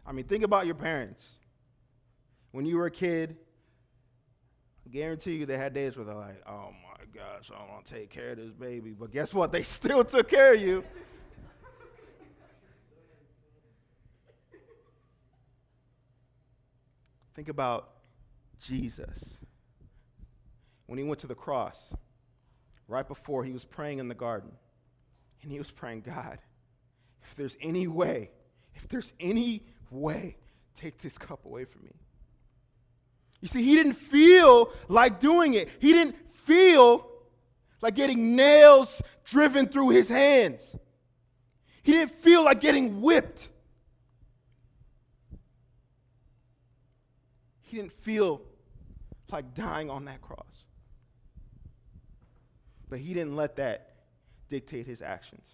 I 0.06 0.12
mean, 0.12 0.26
think 0.26 0.44
about 0.44 0.66
your 0.66 0.76
parents. 0.76 1.24
When 2.52 2.66
you 2.66 2.78
were 2.78 2.86
a 2.86 2.92
kid, 2.92 3.38
I 4.86 4.90
guarantee 4.90 5.36
you 5.36 5.46
they 5.46 5.58
had 5.58 5.74
days 5.74 5.96
where 5.96 6.06
they're 6.06 6.16
like, 6.16 6.42
oh 6.48 6.70
my 6.72 7.06
gosh, 7.14 7.52
I 7.52 7.72
want 7.72 7.86
to 7.86 7.94
take 7.94 8.10
care 8.10 8.32
of 8.32 8.38
this 8.38 8.52
baby. 8.52 8.92
But 8.92 9.12
guess 9.12 9.34
what? 9.34 9.52
They 9.52 9.64
still 9.64 10.04
took 10.04 10.30
care 10.30 10.54
of 10.54 10.62
you. 10.62 10.84
Think 17.36 17.50
about 17.50 17.90
Jesus. 18.62 19.18
When 20.86 21.00
he 21.00 21.04
went 21.04 21.20
to 21.22 21.28
the 21.28 21.36
cross, 21.36 21.78
right 22.88 23.08
before 23.08 23.44
he 23.44 23.52
was 23.52 23.66
praying 23.66 24.00
in 24.00 24.08
the 24.08 24.16
garden, 24.16 24.52
and 25.44 25.52
he 25.52 25.60
was 25.60 25.70
praying, 25.70 26.02
God, 26.02 26.40
if 27.24 27.36
there's 27.36 27.58
any 27.62 27.88
way, 27.88 28.32
if 28.76 28.88
there's 28.88 29.14
any 29.20 29.64
way, 29.92 30.38
take 30.76 31.00
this 31.00 31.18
cup 31.18 31.46
away 31.46 31.66
from 31.66 31.84
me. 31.84 31.92
You 33.42 33.50
see, 33.50 33.62
he 33.62 33.76
didn't 33.76 33.94
feel 33.94 34.72
like 34.88 35.20
doing 35.20 35.54
it. 35.54 35.70
He 35.80 35.92
didn't 35.92 36.16
feel 36.32 37.06
like 37.82 37.96
getting 37.96 38.36
nails 38.36 39.02
driven 39.26 39.68
through 39.68 39.90
his 39.90 40.08
hands. 40.08 40.64
He 41.84 41.92
didn't 41.92 42.14
feel 42.14 42.46
like 42.46 42.62
getting 42.62 43.02
whipped. 43.02 43.50
He 47.62 47.78
didn't 47.78 47.92
feel 47.92 48.42
like 49.30 49.54
dying 49.54 49.90
on 49.90 50.06
that 50.06 50.22
cross. 50.22 50.46
But 52.90 53.00
he 53.00 53.14
didn't 53.14 53.36
let 53.36 53.58
that 53.58 53.93
dictate 54.50 54.86
his 54.86 55.02
actions. 55.02 55.46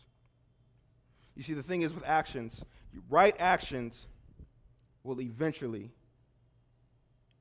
You 1.35 1.43
see, 1.43 1.53
the 1.53 1.63
thing 1.63 1.83
is 1.83 1.93
with 1.93 2.07
actions, 2.07 2.61
your 2.93 3.03
right 3.09 3.35
actions 3.39 4.07
will 5.03 5.21
eventually 5.21 5.91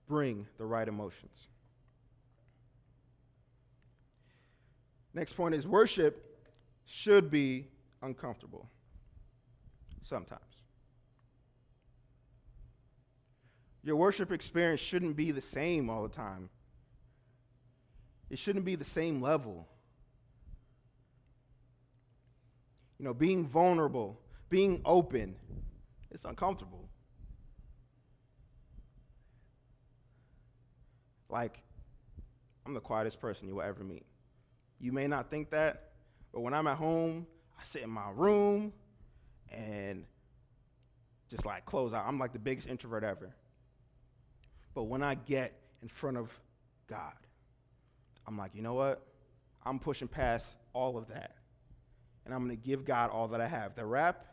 bring 0.07 0.47
the 0.57 0.65
right 0.65 0.87
emotions. 0.87 1.49
Next 5.15 5.33
point 5.33 5.55
is 5.55 5.67
worship 5.67 6.25
should 6.87 7.31
be 7.31 7.67
uncomfortable 8.03 8.69
sometimes. 10.05 10.43
Your 13.83 13.97
worship 13.97 14.33
experience 14.33 14.81
shouldn't 14.81 15.17
be 15.17 15.31
the 15.31 15.41
same 15.41 15.89
all 15.91 16.03
the 16.03 16.15
time. 16.15 16.51
It 18.31 18.39
shouldn't 18.39 18.65
be 18.65 18.75
the 18.75 18.85
same 18.85 19.23
level. 19.23 19.67
You 22.99 23.05
know, 23.05 23.15
being 23.15 23.47
vulnerable, 23.47 24.21
being 24.49 24.81
open, 24.85 25.37
it's 26.11 26.25
uncomfortable. 26.25 26.89
Like, 31.29 31.63
I'm 32.67 32.75
the 32.75 32.81
quietest 32.81 33.21
person 33.21 33.47
you 33.47 33.57
will 33.57 33.63
ever 33.63 33.85
meet. 33.85 34.07
You 34.81 34.93
may 34.93 35.07
not 35.07 35.31
think 35.31 35.51
that, 35.51 35.93
but 36.33 36.41
when 36.41 36.55
I'm 36.55 36.67
at 36.67 36.77
home, 36.77 37.27
I 37.59 37.65
sit 37.65 37.83
in 37.83 37.91
my 37.91 38.11
room 38.15 38.73
and 39.51 40.05
just 41.31 41.45
like 41.45 41.65
close 41.65 41.93
out. 41.93 42.05
I'm 42.07 42.19
like 42.19 42.33
the 42.33 42.39
biggest 42.39 42.69
introvert 42.69 43.05
ever. 43.05 43.35
But 44.75 44.85
when 44.85 45.03
I 45.03 45.15
get 45.15 45.53
in 45.83 45.89
front 45.89 46.17
of 46.17 46.31
God, 46.89 47.15
I'm 48.27 48.39
like, 48.39 48.55
you 48.55 48.63
know 48.63 48.75
what? 48.75 49.03
I'm 49.65 49.79
pushing 49.79 50.09
past 50.09 50.57
all 50.73 50.97
of 50.97 51.09
that. 51.09 51.35
And 52.29 52.35
I'm 52.35 52.45
going 52.45 52.55
to 52.55 52.63
give 52.63 52.85
God 52.85 53.09
all 53.11 53.29
that 53.29 53.41
I 53.41 53.49
have. 53.49 53.75
The 53.75 53.87
rap, 53.87 54.27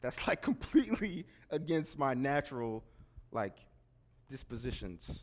that's 0.00 0.26
like 0.26 0.42
completely 0.50 1.26
against 1.48 1.96
my 1.96 2.12
natural 2.12 2.82
like 3.30 3.56
dispositions. 4.28 5.20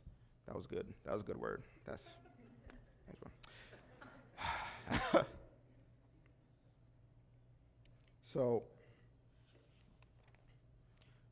That 0.48 0.56
was 0.56 0.68
good. 0.68 0.88
That 1.04 1.12
was 1.12 1.22
a 1.22 1.26
good 1.26 1.36
word. 1.36 1.64
That's 1.86 2.02
so 8.24 8.64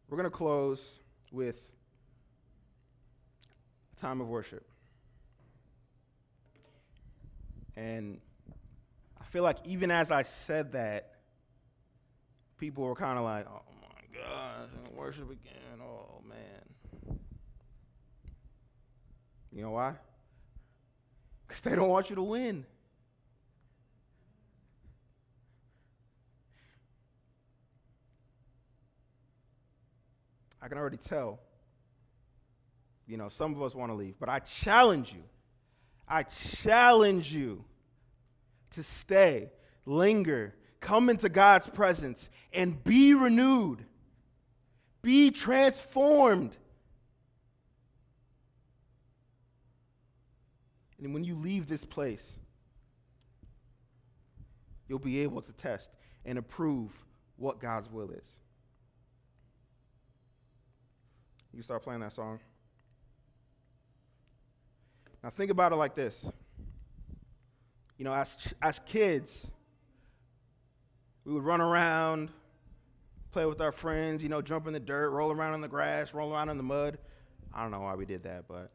we're 0.09 0.17
going 0.17 0.29
to 0.29 0.37
close 0.37 0.85
with 1.31 1.55
a 3.95 4.01
time 4.01 4.19
of 4.19 4.27
worship. 4.27 4.67
And 7.77 8.19
I 9.29 9.31
feel 9.31 9.43
like 9.43 9.57
even 9.63 9.91
as 9.91 10.09
I 10.09 10.23
said 10.23 10.71
that, 10.71 11.11
people 12.57 12.83
were 12.83 12.95
kind 12.95 13.19
of 13.19 13.23
like, 13.23 13.45
oh 13.47 13.61
my 13.79 14.19
God, 14.19 14.69
worship 14.95 15.29
again. 15.29 15.79
Oh 15.79 16.23
man. 16.27 17.19
You 19.51 19.61
know 19.61 19.69
why? 19.69 19.93
Because 21.47 21.61
they 21.61 21.75
don't 21.75 21.89
want 21.89 22.09
you 22.09 22.15
to 22.15 22.23
win. 22.23 22.65
I 30.59 30.67
can 30.69 30.79
already 30.79 30.97
tell. 30.97 31.39
You 33.05 33.17
know, 33.17 33.29
some 33.29 33.53
of 33.53 33.61
us 33.61 33.75
want 33.75 33.91
to 33.91 33.95
leave, 33.95 34.15
but 34.19 34.27
I 34.27 34.39
challenge 34.39 35.13
you. 35.13 35.21
I 36.07 36.23
challenge 36.23 37.31
you 37.31 37.63
to 38.71 38.84
stay, 38.84 39.51
linger, 39.86 40.53
come 40.79 41.10
into 41.10 41.29
God's 41.29 41.67
presence, 41.67 42.29
and 42.53 42.84
be 42.84 43.13
renewed. 43.13 43.84
Be 45.01 45.32
transformed. 45.32 46.55
And 51.01 51.13
when 51.13 51.23
you 51.23 51.36
leave 51.36 51.67
this 51.67 51.86
place, 51.86 52.38
you'll 54.88 54.99
be 54.99 55.19
able 55.19 55.41
to 55.41 55.51
test 55.53 55.89
and 56.25 56.38
approve 56.38 56.91
what 57.38 57.60
God's 57.60 57.89
will 57.89 58.12
is. 58.12 58.25
You 61.53 61.63
start 61.63 61.84
playing 61.84 62.01
that 62.01 62.13
song. 62.13 62.39
Now, 65.23 65.29
think 65.29 65.51
about 65.51 65.71
it 65.71 65.75
like 65.75 65.95
this. 65.95 66.15
You 67.99 68.05
know, 68.05 68.13
as, 68.13 68.53
as 68.62 68.79
kids, 68.85 69.45
we 71.25 71.33
would 71.33 71.43
run 71.43 71.59
around, 71.59 72.29
play 73.31 73.45
with 73.45 73.59
our 73.59 73.73
friends, 73.73 74.23
you 74.23 74.29
know, 74.29 74.41
jump 74.41 74.67
in 74.67 74.73
the 74.73 74.79
dirt, 74.79 75.12
roll 75.12 75.33
around 75.33 75.53
in 75.53 75.59
the 75.59 75.67
grass, 75.67 76.13
roll 76.13 76.33
around 76.33 76.47
in 76.47 76.55
the 76.55 76.63
mud. 76.63 76.97
I 77.53 77.62
don't 77.62 77.71
know 77.71 77.81
why 77.81 77.95
we 77.95 78.05
did 78.05 78.23
that, 78.23 78.47
but 78.47 78.71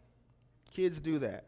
kids 0.70 1.00
do 1.00 1.18
that. 1.20 1.46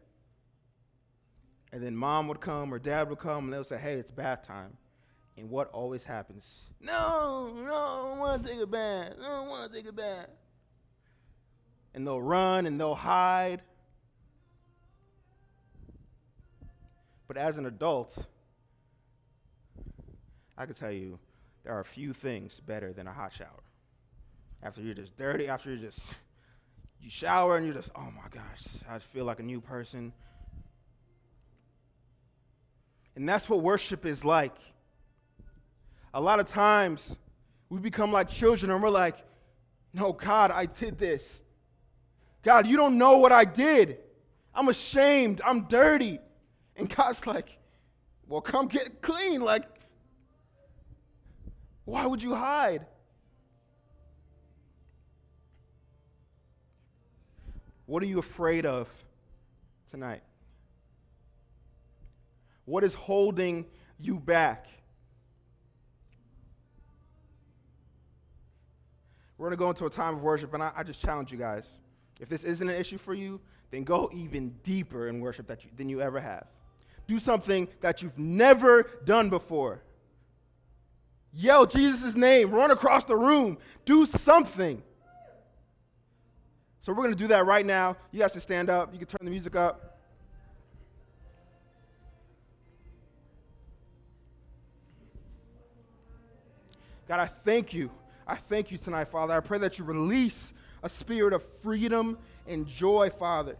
And 1.71 1.83
then 1.83 1.95
mom 1.95 2.27
would 2.29 2.41
come 2.41 2.73
or 2.73 2.79
dad 2.79 3.09
would 3.09 3.19
come 3.19 3.43
and 3.43 3.53
they'll 3.53 3.63
say, 3.63 3.77
hey, 3.77 3.93
it's 3.93 4.09
bath 4.09 4.41
time. 4.41 4.75
And 5.37 5.47
what 5.47 5.69
always 5.69 6.03
happens? 6.03 6.45
No, 6.81 7.53
no, 7.55 7.75
I 7.75 8.09
don't 8.09 8.17
want 8.17 8.43
to 8.43 8.49
take 8.49 8.59
a 8.59 8.65
bath. 8.65 9.13
I 9.21 9.23
don't 9.23 9.49
want 9.49 9.71
to 9.71 9.77
take 9.77 9.87
a 9.87 9.93
bath. 9.93 10.29
And 11.93 12.07
they'll 12.07 12.21
run 12.21 12.65
and 12.65 12.79
they'll 12.79 12.95
hide. 12.95 13.61
But 17.27 17.37
as 17.37 17.57
an 17.57 17.65
adult, 17.65 18.17
I 20.57 20.65
can 20.65 20.75
tell 20.75 20.91
you 20.91 21.19
there 21.63 21.73
are 21.73 21.81
a 21.81 21.85
few 21.85 22.13
things 22.13 22.59
better 22.65 22.93
than 22.93 23.07
a 23.07 23.13
hot 23.13 23.33
shower. 23.37 23.63
After 24.63 24.81
you're 24.81 24.95
just 24.95 25.15
dirty, 25.17 25.47
after 25.47 25.69
you're 25.69 25.89
just, 25.89 26.01
you 27.01 27.09
shower 27.09 27.57
and 27.57 27.65
you're 27.65 27.75
just, 27.75 27.89
oh 27.95 28.09
my 28.15 28.29
gosh, 28.31 28.63
I 28.89 28.99
feel 28.99 29.25
like 29.25 29.39
a 29.39 29.43
new 29.43 29.61
person. 29.61 30.13
And 33.15 33.27
that's 33.27 33.49
what 33.49 33.61
worship 33.61 34.05
is 34.05 34.23
like. 34.23 34.55
A 36.13 36.21
lot 36.21 36.39
of 36.39 36.47
times, 36.47 37.15
we 37.69 37.79
become 37.79 38.11
like 38.11 38.29
children 38.29 38.71
and 38.71 38.81
we're 38.81 38.89
like, 38.89 39.17
no, 39.93 40.13
God, 40.13 40.51
I 40.51 40.65
did 40.65 40.97
this. 40.97 41.41
God, 42.43 42.67
you 42.67 42.77
don't 42.77 42.97
know 42.97 43.17
what 43.17 43.31
I 43.31 43.43
did. 43.43 43.97
I'm 44.55 44.69
ashamed. 44.69 45.41
I'm 45.43 45.67
dirty. 45.67 46.19
And 46.77 46.93
God's 46.93 47.25
like, 47.25 47.57
well, 48.27 48.41
come 48.41 48.67
get 48.67 49.01
clean. 49.01 49.41
Like, 49.41 49.63
why 51.85 52.05
would 52.05 52.21
you 52.21 52.35
hide? 52.35 52.85
What 57.87 58.03
are 58.03 58.05
you 58.05 58.19
afraid 58.19 58.65
of 58.65 58.89
tonight? 59.89 60.21
What 62.65 62.83
is 62.83 62.93
holding 62.93 63.65
you 63.97 64.19
back? 64.19 64.67
We're 69.37 69.47
going 69.47 69.57
to 69.57 69.63
go 69.63 69.69
into 69.69 69.85
a 69.85 69.89
time 69.89 70.15
of 70.15 70.21
worship, 70.21 70.53
and 70.53 70.61
I, 70.61 70.71
I, 70.75 70.83
just 70.83 70.99
challenge 70.99 71.31
you 71.31 71.37
guys. 71.37 71.63
If 72.19 72.27
this 72.27 72.43
isn't 72.43 72.67
an 72.67 72.75
issue 72.75 72.97
for 72.97 73.13
you, 73.13 73.39
then 73.71 73.83
go 73.83 74.09
even 74.13 74.49
deeper 74.63 75.07
in 75.07 75.21
worship 75.21 75.47
that 75.47 75.63
you, 75.63 75.69
than 75.77 75.87
you 75.87 76.01
ever 76.01 76.19
have. 76.19 76.47
Do 77.07 77.19
something 77.19 77.67
that 77.81 78.01
you've 78.01 78.17
never 78.17 78.83
done 79.05 79.29
before. 79.29 79.81
Yell 81.33 81.65
Jesus' 81.65 82.15
name, 82.15 82.51
run 82.51 82.71
across 82.71 83.05
the 83.05 83.15
room, 83.15 83.57
do 83.85 84.05
something. 84.05 84.81
So 86.81 86.93
we're 86.93 87.03
going 87.03 87.11
to 87.11 87.17
do 87.17 87.27
that 87.27 87.45
right 87.45 87.65
now. 87.65 87.97
You 88.11 88.19
guys 88.19 88.31
can 88.31 88.41
stand 88.41 88.69
up, 88.69 88.93
you 88.93 88.99
can 88.99 89.07
turn 89.07 89.19
the 89.23 89.29
music 89.29 89.55
up. 89.55 89.99
God, 97.07 97.19
I 97.21 97.27
thank 97.27 97.73
you. 97.73 97.89
I 98.25 98.35
thank 98.35 98.71
you 98.71 98.77
tonight, 98.77 99.07
Father. 99.07 99.33
I 99.33 99.39
pray 99.39 99.57
that 99.59 99.77
you 99.79 99.85
release 99.85 100.53
a 100.83 100.89
spirit 100.89 101.33
of 101.33 101.43
freedom 101.61 102.17
and 102.45 102.67
joy, 102.67 103.09
Father. 103.09 103.55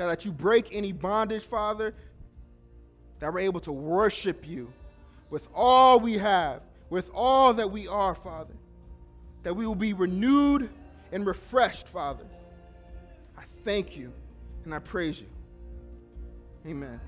God, 0.00 0.08
that 0.08 0.24
you 0.24 0.32
break 0.32 0.74
any 0.74 0.92
bondage, 0.92 1.44
Father, 1.44 1.94
that 3.18 3.30
we're 3.34 3.40
able 3.40 3.60
to 3.60 3.70
worship 3.70 4.48
you 4.48 4.72
with 5.28 5.46
all 5.54 6.00
we 6.00 6.16
have, 6.16 6.62
with 6.88 7.10
all 7.12 7.52
that 7.52 7.70
we 7.70 7.86
are, 7.86 8.14
Father. 8.14 8.54
That 9.42 9.52
we 9.52 9.66
will 9.66 9.74
be 9.74 9.92
renewed 9.92 10.70
and 11.12 11.26
refreshed, 11.26 11.86
Father. 11.86 12.24
I 13.36 13.42
thank 13.62 13.94
you 13.94 14.10
and 14.64 14.74
I 14.74 14.78
praise 14.78 15.20
you. 15.20 15.26
Amen. 16.66 16.98